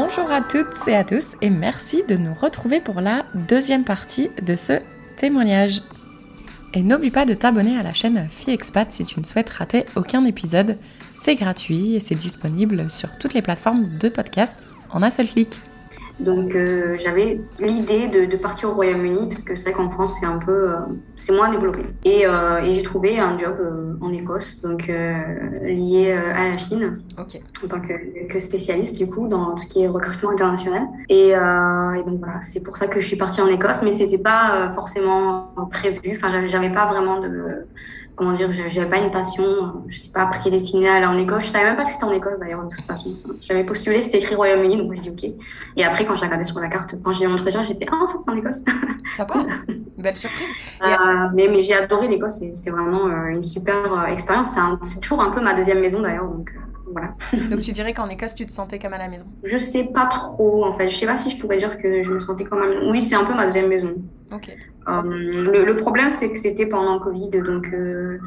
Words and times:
Bonjour 0.00 0.30
à 0.30 0.40
toutes 0.40 0.86
et 0.86 0.94
à 0.94 1.02
tous 1.02 1.34
et 1.42 1.50
merci 1.50 2.04
de 2.08 2.14
nous 2.14 2.32
retrouver 2.32 2.78
pour 2.78 3.00
la 3.00 3.24
deuxième 3.34 3.84
partie 3.84 4.30
de 4.40 4.54
ce 4.54 4.74
témoignage. 5.16 5.82
Et 6.72 6.84
n'oublie 6.84 7.10
pas 7.10 7.26
de 7.26 7.34
t'abonner 7.34 7.76
à 7.76 7.82
la 7.82 7.92
chaîne 7.92 8.28
Fille 8.30 8.54
Expat 8.54 8.88
si 8.92 9.04
tu 9.04 9.18
ne 9.18 9.24
souhaites 9.24 9.50
rater 9.50 9.86
aucun 9.96 10.24
épisode. 10.24 10.78
C'est 11.20 11.34
gratuit 11.34 11.96
et 11.96 12.00
c'est 12.00 12.14
disponible 12.14 12.88
sur 12.92 13.18
toutes 13.18 13.34
les 13.34 13.42
plateformes 13.42 13.98
de 13.98 14.08
podcast 14.08 14.52
en 14.90 15.02
un 15.02 15.10
seul 15.10 15.26
clic. 15.26 15.48
Donc 16.20 16.54
euh, 16.54 16.96
j'avais 16.98 17.40
l'idée 17.60 18.08
de, 18.08 18.36
partir 18.36 18.70
au 18.70 18.72
Royaume-Uni 18.72 19.28
parce 19.28 19.42
que 19.42 19.54
c'est 19.54 19.70
vrai 19.70 19.72
qu'en 19.72 19.88
France 19.88 20.16
c'est 20.20 20.26
un 20.26 20.38
peu 20.38 20.70
euh, 20.70 20.76
c'est 21.16 21.32
moins 21.32 21.48
développé. 21.50 21.84
Et, 22.04 22.26
euh, 22.26 22.60
et 22.60 22.74
j'ai 22.74 22.82
trouvé 22.82 23.18
un 23.18 23.36
job 23.36 23.56
en 24.00 24.12
Écosse 24.12 24.62
donc 24.62 24.88
lié 24.88 26.12
à 26.12 26.48
la 26.48 26.58
Chine 26.58 26.98
en 27.16 27.24
tant 27.68 27.80
que, 27.80 28.40
spécialiste 28.40 28.96
du 28.96 29.08
coup 29.08 29.28
dans 29.28 29.56
ce 29.56 29.66
qui 29.66 29.82
est 29.82 29.88
recrutement 29.88 30.30
international. 30.30 30.82
Et, 31.08 31.30
et 31.30 32.02
donc 32.04 32.18
voilà 32.18 32.40
c'est 32.42 32.62
pour 32.62 32.76
ça 32.76 32.88
que 32.88 33.00
je 33.00 33.06
suis 33.06 33.16
partie 33.16 33.40
en 33.40 33.48
Écosse 33.48 33.82
mais 33.82 33.92
c'était 33.92 34.18
pas 34.18 34.70
forcément 34.72 35.54
prévu. 35.70 36.12
Enfin 36.12 36.46
j'avais 36.46 36.70
pas 36.70 36.86
vraiment 36.86 37.20
de 37.20 37.66
comment 38.18 38.32
dire, 38.32 38.50
j'avais 38.50 38.90
pas 38.90 38.98
une 38.98 39.12
passion, 39.12 39.84
je 39.86 40.02
sais 40.02 40.10
pas 40.10 40.26
prédestinée 40.26 40.88
à 40.88 40.96
aller 40.96 41.06
en 41.06 41.16
Écosse. 41.16 41.44
Je 41.44 41.50
savais 41.50 41.64
même 41.64 41.76
pas 41.76 41.84
que 41.84 41.92
c'était 41.92 42.04
en 42.04 42.10
Écosse 42.10 42.40
d'ailleurs 42.40 42.64
de 42.64 42.68
toute 42.68 42.84
façon. 42.84 43.14
j'avais 43.40 43.64
postulé, 43.64 44.02
c'était 44.02 44.18
écrit 44.18 44.34
Royaume-Uni, 44.34 44.76
donc 44.76 44.92
j'ai 44.94 45.00
dit 45.00 45.10
ok. 45.10 45.46
Et 45.76 45.84
après, 45.84 46.04
quand 46.04 46.16
j'ai 46.16 46.26
regardé 46.26 46.44
sur 46.44 46.58
la 46.58 46.68
carte, 46.68 46.96
quand 47.02 47.12
j'ai 47.12 47.24
eu 47.24 47.28
l'entretien, 47.28 47.62
j'ai 47.62 47.74
fait 47.74 47.86
ah 47.90 47.96
en 48.02 48.08
fait 48.08 48.18
c'est 48.20 48.30
en 48.30 48.36
Écosse. 48.36 48.64
Sympa, 49.16 49.46
belle 49.96 50.16
surprise. 50.16 50.48
Euh, 50.82 51.28
mais, 51.32 51.48
mais 51.48 51.62
j'ai 51.62 51.74
adoré 51.74 52.08
l'Écosse, 52.08 52.40
c'était 52.52 52.70
vraiment 52.70 53.06
euh, 53.06 53.28
une 53.28 53.44
super 53.44 53.92
euh, 53.92 54.06
expérience. 54.06 54.58
C'est 54.82 55.00
toujours 55.00 55.22
un 55.22 55.30
peu 55.30 55.40
ma 55.40 55.54
deuxième 55.54 55.80
maison 55.80 56.00
d'ailleurs, 56.00 56.26
donc. 56.26 56.52
Voilà. 56.92 57.14
Donc 57.50 57.60
tu 57.60 57.72
dirais 57.72 57.92
qu'en 57.94 58.08
Écosse, 58.08 58.34
tu 58.34 58.46
te 58.46 58.52
sentais 58.52 58.78
comme 58.78 58.92
à 58.92 58.98
la 58.98 59.08
maison? 59.08 59.26
Je 59.42 59.58
sais 59.58 59.92
pas 59.92 60.06
trop 60.06 60.64
en 60.64 60.72
fait. 60.72 60.88
Je 60.88 60.96
sais 60.96 61.06
pas 61.06 61.16
si 61.16 61.30
je 61.30 61.38
pourrais 61.38 61.56
dire 61.56 61.78
que 61.78 62.02
je 62.02 62.12
me 62.12 62.18
sentais 62.18 62.44
comme 62.44 62.58
à 62.58 62.66
la 62.66 62.68
maison. 62.68 62.90
Oui, 62.90 63.00
c'est 63.00 63.14
un 63.14 63.24
peu 63.24 63.34
ma 63.34 63.46
deuxième 63.46 63.68
maison. 63.68 63.94
Ok. 64.32 64.50
Euh, 64.88 65.02
le, 65.64 65.76
problème, 65.76 66.10
c'est 66.10 66.30
que 66.30 66.38
c'était 66.38 66.66
pendant 66.66 66.94
le 66.94 67.00
Covid, 67.00 67.28
donc 67.42 67.68
euh, 67.72 68.18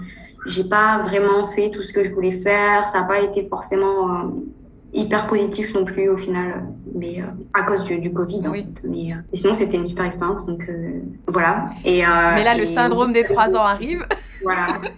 j'ai 0.45 0.63
pas 0.63 1.00
vraiment 1.00 1.44
fait 1.44 1.72
tout 1.72 1.81
ce 1.81 1.91
que 1.91 2.03
je 2.03 2.13
voulais 2.13 2.31
faire. 2.31 2.83
Ça 2.83 3.02
n'a 3.02 3.08
pas 3.08 3.22
été 3.22 3.44
forcément 3.45 4.09
euh, 4.09 4.27
hyper 4.94 5.25
positif 5.25 5.73
non 5.73 5.83
plus 5.83 6.09
au 6.09 6.17
final, 6.17 6.66
mais 6.94 7.23
à 7.53 7.63
cause 7.63 7.83
du, 7.83 8.00
du 8.00 8.13
Covid. 8.13 8.44
Oui. 8.52 8.67
Mais, 8.83 9.09
sinon, 9.33 9.55
c'était 9.55 9.78
une 9.78 9.88
super 9.88 10.05
expérience, 10.05 10.45
donc 10.45 10.69
voilà. 11.28 11.69
Et, 11.83 12.02
mais 12.02 12.44
là, 12.44 12.55
le 12.55 12.66
syndrome 12.66 13.11
des 13.11 13.23
trois 13.23 13.55
ans 13.55 13.63
arrive. 13.63 14.05
Voilà. 14.44 14.81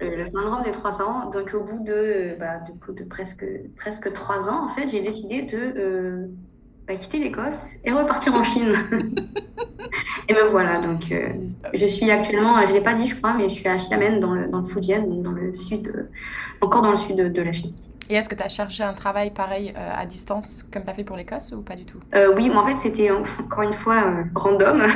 le 0.00 0.24
syndrome 0.30 0.62
des 0.62 0.72
trois 0.72 1.02
ans. 1.02 1.30
Donc, 1.30 1.54
au 1.54 1.64
bout 1.64 1.84
de, 1.84 2.36
bah, 2.38 2.60
de 2.88 3.04
presque, 3.04 3.44
presque 3.76 4.12
trois 4.12 4.48
ans, 4.48 4.64
en 4.64 4.68
fait, 4.68 4.88
j'ai 4.88 5.02
décidé 5.02 5.42
de 5.42 6.30
quitter 6.96 7.18
l'Écosse 7.18 7.76
et 7.84 7.90
repartir 7.90 8.34
en 8.34 8.44
Chine. 8.44 8.72
et 10.28 10.34
me 10.34 10.48
voilà, 10.50 10.78
donc 10.78 11.12
euh, 11.12 11.28
je 11.74 11.86
suis 11.86 12.10
actuellement, 12.10 12.60
je 12.62 12.68
ne 12.68 12.72
l'ai 12.74 12.80
pas 12.80 12.94
dit 12.94 13.08
je 13.08 13.16
crois, 13.16 13.34
mais 13.34 13.48
je 13.48 13.54
suis 13.54 13.68
à 13.68 13.76
Xiamen 13.76 14.18
dans 14.18 14.34
le, 14.34 14.48
dans 14.48 14.58
le 14.58 14.64
Fujian, 14.64 15.02
dans 15.06 15.32
le 15.32 15.52
sud, 15.52 15.88
euh, 15.88 16.10
encore 16.60 16.82
dans 16.82 16.90
le 16.90 16.96
sud 16.96 17.16
de, 17.16 17.42
la 17.42 17.52
Chine. 17.52 17.72
Et 18.08 18.14
est-ce 18.14 18.28
que 18.28 18.34
tu 18.34 18.42
as 18.42 18.48
cherché 18.48 18.82
un 18.82 18.92
travail 18.92 19.30
pareil 19.30 19.72
euh, 19.76 19.90
à 19.94 20.04
distance 20.04 20.64
comme 20.72 20.82
tu 20.82 20.90
as 20.90 20.94
fait 20.94 21.04
pour 21.04 21.16
l'Écosse 21.16 21.52
ou 21.52 21.62
pas 21.62 21.76
du 21.76 21.84
tout? 21.84 21.98
Oui, 22.36 22.48
mais 22.48 22.56
en 22.56 22.64
fait 22.64 22.76
c'était 22.76 23.10
encore 23.10 23.62
une 23.62 23.72
fois 23.72 24.24
random. 24.34 24.82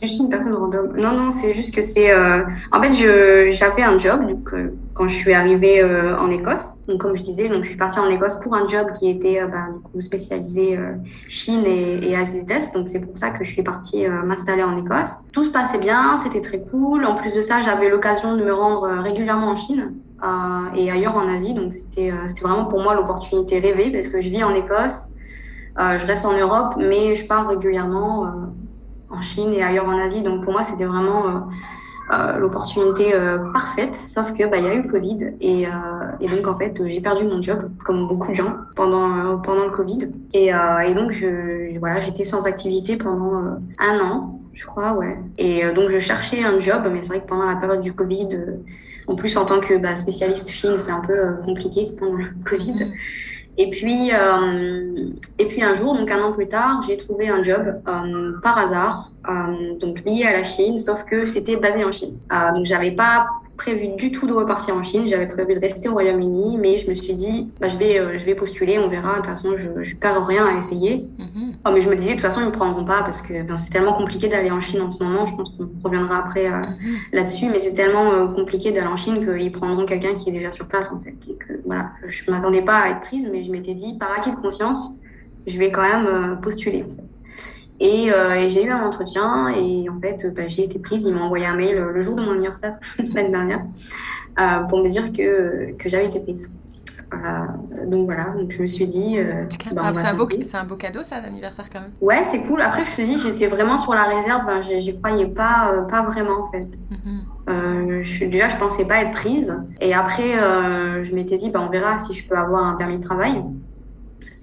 Je 0.00 0.06
suis 0.06 0.20
une 0.20 0.28
personne 0.28 0.54
random. 0.54 0.96
Non, 0.96 1.12
non, 1.12 1.32
c'est 1.32 1.54
juste 1.54 1.74
que 1.74 1.82
c'est. 1.82 2.12
Euh... 2.12 2.42
En 2.70 2.80
fait, 2.80 2.92
j'avais 3.50 3.82
un 3.82 3.98
job 3.98 4.28
donc, 4.28 4.54
euh, 4.54 4.72
quand 4.94 5.08
je 5.08 5.14
suis 5.16 5.34
arrivée 5.34 5.80
euh, 5.82 6.16
en 6.16 6.30
Écosse. 6.30 6.84
Donc, 6.86 7.00
comme 7.00 7.16
je 7.16 7.22
disais, 7.22 7.48
donc, 7.48 7.64
je 7.64 7.70
suis 7.70 7.78
partie 7.78 7.98
en 7.98 8.08
Écosse 8.08 8.36
pour 8.36 8.54
un 8.54 8.64
job 8.64 8.92
qui 8.92 9.10
était 9.10 9.40
euh, 9.40 9.48
bah, 9.48 9.66
spécialisé 9.98 10.78
Chine 11.28 11.64
et, 11.66 12.10
et 12.10 12.16
Asie 12.16 12.44
de 12.44 12.48
l'Est. 12.48 12.74
Donc, 12.74 12.86
c'est 12.86 13.00
pour 13.00 13.16
ça 13.16 13.30
que 13.30 13.42
je 13.42 13.50
suis 13.50 13.64
partie 13.64 14.06
m'installer 14.06 14.62
en 14.62 14.76
Écosse. 14.76 15.16
Tout 15.32 15.42
se 15.42 15.50
passait 15.50 15.78
bien, 15.78 16.16
c'était 16.16 16.40
très 16.40 16.60
cool. 16.62 17.04
En 17.04 17.16
plus 17.16 17.32
de 17.32 17.40
ça, 17.40 17.60
j'avais 17.60 17.88
l'occasion 17.88 18.36
de 18.36 18.44
me 18.44 18.54
rendre 18.54 19.02
régulièrement 19.02 19.48
en 19.48 19.56
Chine. 19.56 19.94
et 20.76 20.90
ailleurs 20.92 21.16
en 21.16 21.28
Asie, 21.28 21.54
donc 21.54 21.72
c'était 21.72 22.12
c'était 22.26 22.42
vraiment 22.42 22.66
pour 22.66 22.80
moi 22.80 22.94
l'opportunité 22.94 23.58
rêvée 23.58 23.90
parce 23.90 24.08
que 24.08 24.20
je 24.20 24.28
vis 24.30 24.44
en 24.44 24.54
Écosse, 24.54 25.08
je 25.76 26.06
reste 26.06 26.24
en 26.24 26.36
Europe, 26.36 26.74
mais 26.78 27.14
je 27.14 27.26
pars 27.26 27.48
régulièrement 27.48 28.26
en 29.10 29.20
Chine 29.20 29.52
et 29.52 29.62
ailleurs 29.62 29.86
en 29.86 29.98
Asie. 29.98 30.22
Donc 30.22 30.44
pour 30.44 30.52
moi, 30.52 30.64
c'était 30.64 30.84
vraiment 30.84 31.26
euh, 31.26 31.30
euh, 32.12 32.38
l'opportunité 32.38 33.14
euh, 33.14 33.38
parfaite. 33.52 33.94
Sauf 33.94 34.32
que 34.32 34.46
bah 34.46 34.58
y 34.58 34.66
a 34.66 34.74
eu 34.74 34.82
le 34.82 34.88
Covid 34.88 35.34
et, 35.40 35.66
donc 36.28 36.46
en 36.46 36.54
fait 36.54 36.86
j'ai 36.86 37.00
perdu 37.00 37.24
mon 37.24 37.40
job 37.40 37.68
comme 37.84 38.08
beaucoup 38.08 38.28
de 38.28 38.34
gens 38.34 38.56
pendant 38.74 39.38
pendant 39.38 39.64
le 39.64 39.70
Covid 39.70 40.10
et, 40.34 40.50
donc 40.94 41.12
je, 41.12 41.78
voilà 41.78 42.00
j'étais 42.00 42.24
sans 42.24 42.46
activité 42.46 42.96
pendant 42.96 43.58
un 43.78 44.00
an 44.00 44.40
je 44.52 44.66
crois 44.66 44.94
ouais 44.94 45.18
et 45.38 45.62
donc 45.72 45.90
je 45.90 45.98
cherchais 45.98 46.42
un 46.42 46.58
job 46.58 46.82
mais 46.92 47.02
c'est 47.02 47.08
vrai 47.08 47.20
que 47.20 47.26
pendant 47.26 47.46
la 47.46 47.56
période 47.56 47.80
du 47.80 47.92
Covid 47.92 48.28
en 49.06 49.14
plus 49.14 49.36
en 49.36 49.46
tant 49.46 49.60
que 49.60 49.74
bah, 49.74 49.96
spécialiste 49.96 50.50
Chine 50.50 50.74
c'est 50.76 50.90
un 50.90 51.00
peu 51.00 51.14
compliqué 51.44 51.92
pendant 51.98 52.14
le 52.14 52.26
Covid. 52.44 52.88
Et 53.60 53.70
puis, 53.70 54.12
euh, 54.12 55.08
et 55.40 55.46
puis 55.46 55.64
un 55.64 55.74
jour, 55.74 55.92
donc 55.94 56.08
un 56.12 56.22
an 56.22 56.32
plus 56.32 56.46
tard, 56.46 56.80
j'ai 56.86 56.96
trouvé 56.96 57.28
un 57.28 57.42
job 57.42 57.80
euh, 57.88 58.32
par 58.40 58.56
hasard, 58.56 59.10
euh, 59.28 59.74
donc 59.80 60.04
lié 60.06 60.24
à 60.24 60.32
la 60.32 60.44
Chine, 60.44 60.78
sauf 60.78 61.04
que 61.04 61.24
c'était 61.24 61.56
basé 61.56 61.84
en 61.84 61.90
Chine. 61.90 62.16
donc 62.54 62.64
j'avais 62.64 62.92
pas 62.92 63.26
prévu 63.56 63.88
du 63.96 64.12
tout 64.12 64.28
de 64.28 64.32
repartir 64.32 64.76
en 64.76 64.84
Chine. 64.84 65.08
J'avais 65.08 65.26
prévu 65.26 65.54
de 65.54 65.58
rester 65.58 65.88
au 65.88 65.92
Royaume-Uni, 65.94 66.56
mais 66.58 66.78
je 66.78 66.88
me 66.88 66.94
suis 66.94 67.14
dit, 67.14 67.50
bah, 67.58 67.66
je, 67.66 67.76
vais, 67.76 68.16
je 68.16 68.24
vais 68.24 68.36
postuler, 68.36 68.78
on 68.78 68.86
verra. 68.86 69.14
De 69.14 69.16
toute 69.16 69.26
façon, 69.26 69.56
je 69.56 69.70
ne 69.70 69.98
perds 69.98 70.24
rien 70.24 70.46
à 70.46 70.56
essayer. 70.56 71.08
Mhm. 71.18 71.54
oh, 71.66 71.70
mais 71.74 71.80
je 71.80 71.90
me 71.90 71.96
disais, 71.96 72.10
de 72.10 72.14
toute 72.14 72.22
façon, 72.22 72.38
ils 72.38 72.44
ne 72.44 72.50
me 72.50 72.54
prendront 72.54 72.84
pas 72.84 73.00
parce 73.00 73.20
que 73.20 73.42
ben, 73.42 73.56
c'est 73.56 73.72
tellement 73.72 73.94
compliqué 73.94 74.28
d'aller 74.28 74.52
en 74.52 74.60
Chine 74.60 74.82
en 74.82 74.92
ce 74.92 75.02
moment. 75.02 75.26
Je 75.26 75.34
pense 75.34 75.50
qu'on 75.50 75.68
reviendra 75.82 76.18
après 76.18 76.48
mhm. 76.48 76.76
là-dessus, 77.12 77.46
mais 77.50 77.58
c'est 77.58 77.74
tellement 77.74 78.28
compliqué 78.28 78.70
d'aller 78.70 78.86
en 78.86 78.96
Chine 78.96 79.26
qu'ils 79.26 79.50
prendront 79.50 79.84
quelqu'un 79.84 80.14
qui 80.14 80.28
est 80.28 80.32
déjà 80.32 80.52
sur 80.52 80.68
place, 80.68 80.92
en 80.92 81.00
fait. 81.00 81.16
Donc 81.26 81.37
voilà, 81.68 81.92
je 82.04 82.28
ne 82.28 82.36
m'attendais 82.36 82.62
pas 82.62 82.80
à 82.80 82.90
être 82.90 83.00
prise, 83.00 83.28
mais 83.30 83.42
je 83.44 83.52
m'étais 83.52 83.74
dit, 83.74 83.96
par 83.96 84.10
acquis 84.12 84.30
de 84.30 84.36
conscience, 84.36 84.90
je 85.46 85.56
vais 85.58 85.70
quand 85.70 85.82
même 85.82 86.40
postuler. 86.40 86.84
Euh, 87.80 88.34
et, 88.34 88.48
j'ai 88.48 88.64
eu 88.64 88.70
un 88.70 88.82
entretien 88.84 89.48
et 89.48 89.88
en 89.88 89.98
fait, 89.98 90.26
bah, 90.34 90.48
j'ai 90.48 90.64
été 90.64 90.78
prise. 90.78 91.04
Ils 91.04 91.14
m'ont 91.14 91.24
envoyé 91.24 91.46
un 91.46 91.54
mail 91.54 91.78
le 91.78 92.00
jour 92.00 92.16
de 92.16 92.22
mon 92.22 92.32
anniversaire, 92.32 92.78
l'année 93.14 93.30
dernière, 93.30 93.64
euh, 94.40 94.60
pour 94.64 94.82
me 94.82 94.88
dire 94.88 95.12
que, 95.12 95.72
que 95.72 95.88
j'avais 95.88 96.06
été 96.06 96.20
prise. 96.20 96.50
Euh, 97.14 97.86
donc 97.86 98.04
voilà, 98.04 98.34
donc 98.36 98.50
je 98.50 98.60
me 98.60 98.66
suis 98.66 98.86
dit. 98.86 99.16
Bah, 99.72 99.92
c'est 99.94 100.06
un, 100.06 100.14
beau, 100.14 100.28
un 100.54 100.64
beau 100.64 100.76
cadeau 100.76 101.02
ça, 101.02 101.20
l'anniversaire 101.20 101.66
quand 101.72 101.80
même. 101.80 101.92
Ouais, 102.00 102.22
c'est 102.24 102.42
cool. 102.42 102.60
Après, 102.60 102.84
je 102.84 102.96
te 102.96 103.02
dis, 103.02 103.18
j'étais 103.18 103.46
vraiment 103.46 103.78
sur 103.78 103.94
la 103.94 104.04
réserve. 104.04 104.42
Enfin, 104.42 104.60
j'y 104.60 104.98
croyais 104.98 105.26
pas, 105.26 105.86
pas 105.88 106.02
vraiment 106.02 106.42
en 106.42 106.46
fait. 106.48 106.68
Mhm. 106.90 108.02
je, 108.02 108.24
déjà, 108.26 108.48
je 108.48 108.56
pensais 108.56 108.86
pas 108.86 109.02
être 109.02 109.12
prise. 109.12 109.62
Et 109.80 109.94
après, 109.94 110.32
je 111.02 111.14
m'étais 111.14 111.36
dit, 111.38 111.50
bah, 111.50 111.62
on 111.66 111.70
verra 111.70 111.98
si 111.98 112.12
je 112.12 112.28
peux 112.28 112.36
avoir 112.36 112.66
un 112.66 112.74
permis 112.74 112.98
de 112.98 113.04
travail 113.04 113.42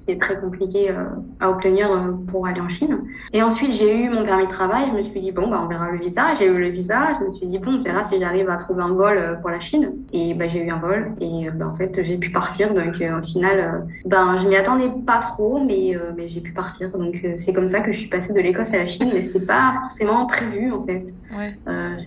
c'était 0.06 0.20
très 0.20 0.40
compliqué 0.40 0.92
euh, 0.92 1.06
à 1.40 1.50
obtenir 1.50 1.92
euh, 1.92 2.12
pour 2.28 2.46
aller 2.46 2.62
en 2.62 2.70
Chine. 2.70 3.04
Et 3.34 3.42
ensuite, 3.42 3.72
j'ai 3.72 4.04
eu 4.04 4.10
mon 4.10 4.24
permis 4.24 4.46
de 4.46 4.52
travail. 4.52 4.86
Je 4.92 4.96
me 4.96 5.02
suis 5.02 5.20
dit, 5.20 5.32
bon, 5.32 5.48
bah, 5.48 5.62
on 5.64 5.68
verra 5.68 5.90
le 5.90 5.98
visa. 5.98 6.36
J'ai 6.38 6.46
eu 6.46 6.58
le 6.58 6.68
visa. 6.68 7.18
Je 7.20 7.26
me 7.26 7.30
suis 7.32 7.48
dit, 7.48 7.58
bon, 7.58 7.76
on 7.76 7.82
verra 7.82 8.04
si 8.04 8.20
j'arrive 8.20 8.50
à 8.50 8.56
trouver 8.56 8.84
un 8.84 8.94
vol 8.94 9.18
euh, 9.18 9.34
pour 9.36 9.50
la 9.50 9.60
Chine. 9.60 9.94
Et 10.14 10.36
bah, 10.36 10.48
j'ai 10.48 10.64
eu 10.64 10.70
un 10.70 10.78
vol. 10.78 11.14
Et 11.20 11.50
bah, 11.50 11.68
en 11.68 11.74
fait, 11.74 12.04
j'ai 12.04 12.18
pu 12.18 12.32
partir. 12.32 12.74
Donc, 12.74 12.88
au 12.88 13.24
final, 13.24 13.88
ben, 14.06 14.38
je 14.38 14.48
m'y 14.48 14.56
attendais 14.56 14.92
pas 15.06 15.18
trop, 15.18 15.64
mais, 15.64 15.98
mais 16.16 16.28
j'ai 16.28 16.42
pu 16.42 16.52
partir. 16.52 16.92
Donc, 16.92 17.26
c'est 17.36 17.54
comme 17.54 17.68
ça 17.68 17.80
que 17.80 17.92
je 17.92 17.98
suis 17.98 18.10
passée 18.10 18.34
de 18.34 18.40
l'Écosse 18.40 18.74
à 18.74 18.78
la 18.78 18.86
Chine. 18.86 19.10
Mais 19.14 19.22
c'était 19.22 19.46
pas 19.46 19.74
forcément 19.82 20.28
prévu, 20.28 20.72
en 20.72 20.82
fait. 20.82 21.06
Ouais. 21.36 21.58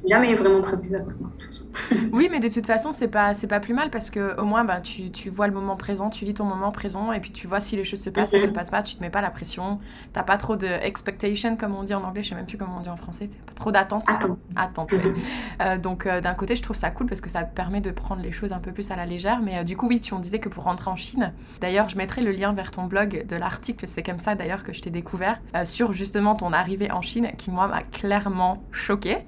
jamais 0.08 0.34
vraiment 0.34 0.60
prévu. 0.60 0.90
oui, 2.12 2.28
mais 2.30 2.40
de 2.40 2.48
toute 2.48 2.66
façon, 2.66 2.92
c'est 2.92 3.08
pas, 3.08 3.34
c'est 3.34 3.46
pas 3.46 3.60
plus 3.60 3.74
mal 3.74 3.90
parce 3.90 4.10
que 4.10 4.40
au 4.40 4.44
moins, 4.44 4.64
bah, 4.64 4.80
tu, 4.80 5.10
tu 5.10 5.30
vois 5.30 5.48
le 5.48 5.52
moment 5.52 5.76
présent, 5.76 6.10
tu 6.10 6.24
vis 6.24 6.34
ton 6.34 6.44
moment 6.44 6.70
présent 6.70 7.12
et 7.12 7.20
puis 7.20 7.32
tu 7.32 7.46
vois 7.46 7.60
si 7.60 7.76
les 7.76 7.84
choses 7.88 8.02
se 8.02 8.10
passent, 8.10 8.30
ça 8.30 8.40
se 8.40 8.46
passe 8.48 8.70
pas, 8.70 8.82
tu 8.82 8.96
te 8.96 9.00
mets 9.00 9.10
pas 9.10 9.20
la 9.20 9.30
pression, 9.30 9.78
t'as 10.12 10.22
pas 10.22 10.36
trop 10.36 10.56
de 10.56 10.66
expectation 10.66 11.56
comme 11.56 11.74
on 11.74 11.82
dit 11.82 11.94
en 11.94 12.02
anglais, 12.02 12.22
je 12.22 12.30
sais 12.30 12.34
même 12.34 12.46
plus 12.46 12.58
comment 12.58 12.76
on 12.78 12.82
dit 12.82 12.88
en 12.88 12.96
français, 12.96 13.28
pas 13.46 13.52
trop 13.54 13.72
d'attente. 13.72 14.04
Attente. 14.56 14.92
Euh, 15.60 15.78
donc 15.78 16.06
euh, 16.06 16.20
d'un 16.20 16.34
côté, 16.34 16.56
je 16.56 16.62
trouve 16.62 16.76
ça 16.76 16.90
cool 16.90 17.06
parce 17.06 17.20
que 17.20 17.30
ça 17.30 17.44
te 17.44 17.54
permet 17.54 17.80
de 17.80 17.90
prendre 17.90 18.22
les 18.22 18.32
choses 18.32 18.52
un 18.52 18.58
peu 18.58 18.72
plus 18.72 18.90
à 18.90 18.96
la 18.96 19.06
légère, 19.06 19.40
mais 19.42 19.58
euh, 19.58 19.64
du 19.64 19.76
coup 19.76 19.86
oui, 19.88 20.00
tu 20.00 20.14
on 20.14 20.18
disait 20.18 20.38
que 20.38 20.48
pour 20.48 20.64
rentrer 20.64 20.90
en 20.90 20.96
Chine, 20.96 21.32
d'ailleurs 21.60 21.88
je 21.88 21.96
mettrai 21.96 22.22
le 22.22 22.32
lien 22.32 22.52
vers 22.52 22.70
ton 22.70 22.84
blog 22.84 23.26
de 23.26 23.36
l'article, 23.36 23.86
c'est 23.86 24.02
comme 24.02 24.18
ça 24.18 24.34
d'ailleurs 24.34 24.62
que 24.62 24.72
je 24.72 24.82
t'ai 24.82 24.90
découvert 24.90 25.40
sur 25.64 25.92
justement 25.92 26.34
ton 26.34 26.52
arrivée 26.52 26.90
en 26.90 27.02
Chine 27.02 27.30
qui 27.36 27.50
moi 27.50 27.68
m'a 27.68 27.82
clairement 27.82 28.62
choqué. 28.72 29.18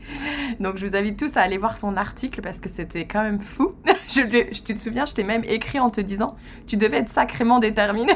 Donc 0.60 0.76
je 0.76 0.86
vous 0.86 0.96
invite 0.96 1.18
tous 1.18 1.36
à 1.36 1.42
aller 1.42 1.58
voir 1.58 1.78
son 1.78 1.96
article 1.96 2.40
parce 2.40 2.60
que 2.60 2.68
c'était 2.68 3.06
quand 3.06 3.22
même 3.22 3.40
fou. 3.40 3.72
je, 4.08 4.20
je, 4.20 4.62
tu 4.62 4.74
te 4.74 4.80
souviens, 4.80 5.06
je 5.06 5.14
t'ai 5.14 5.24
même 5.24 5.44
écrit 5.44 5.80
en 5.80 5.90
te 5.90 6.00
disant 6.00 6.36
tu 6.66 6.76
devais 6.76 6.98
être 6.98 7.08
sacrément 7.08 7.58
déterminé 7.58 8.12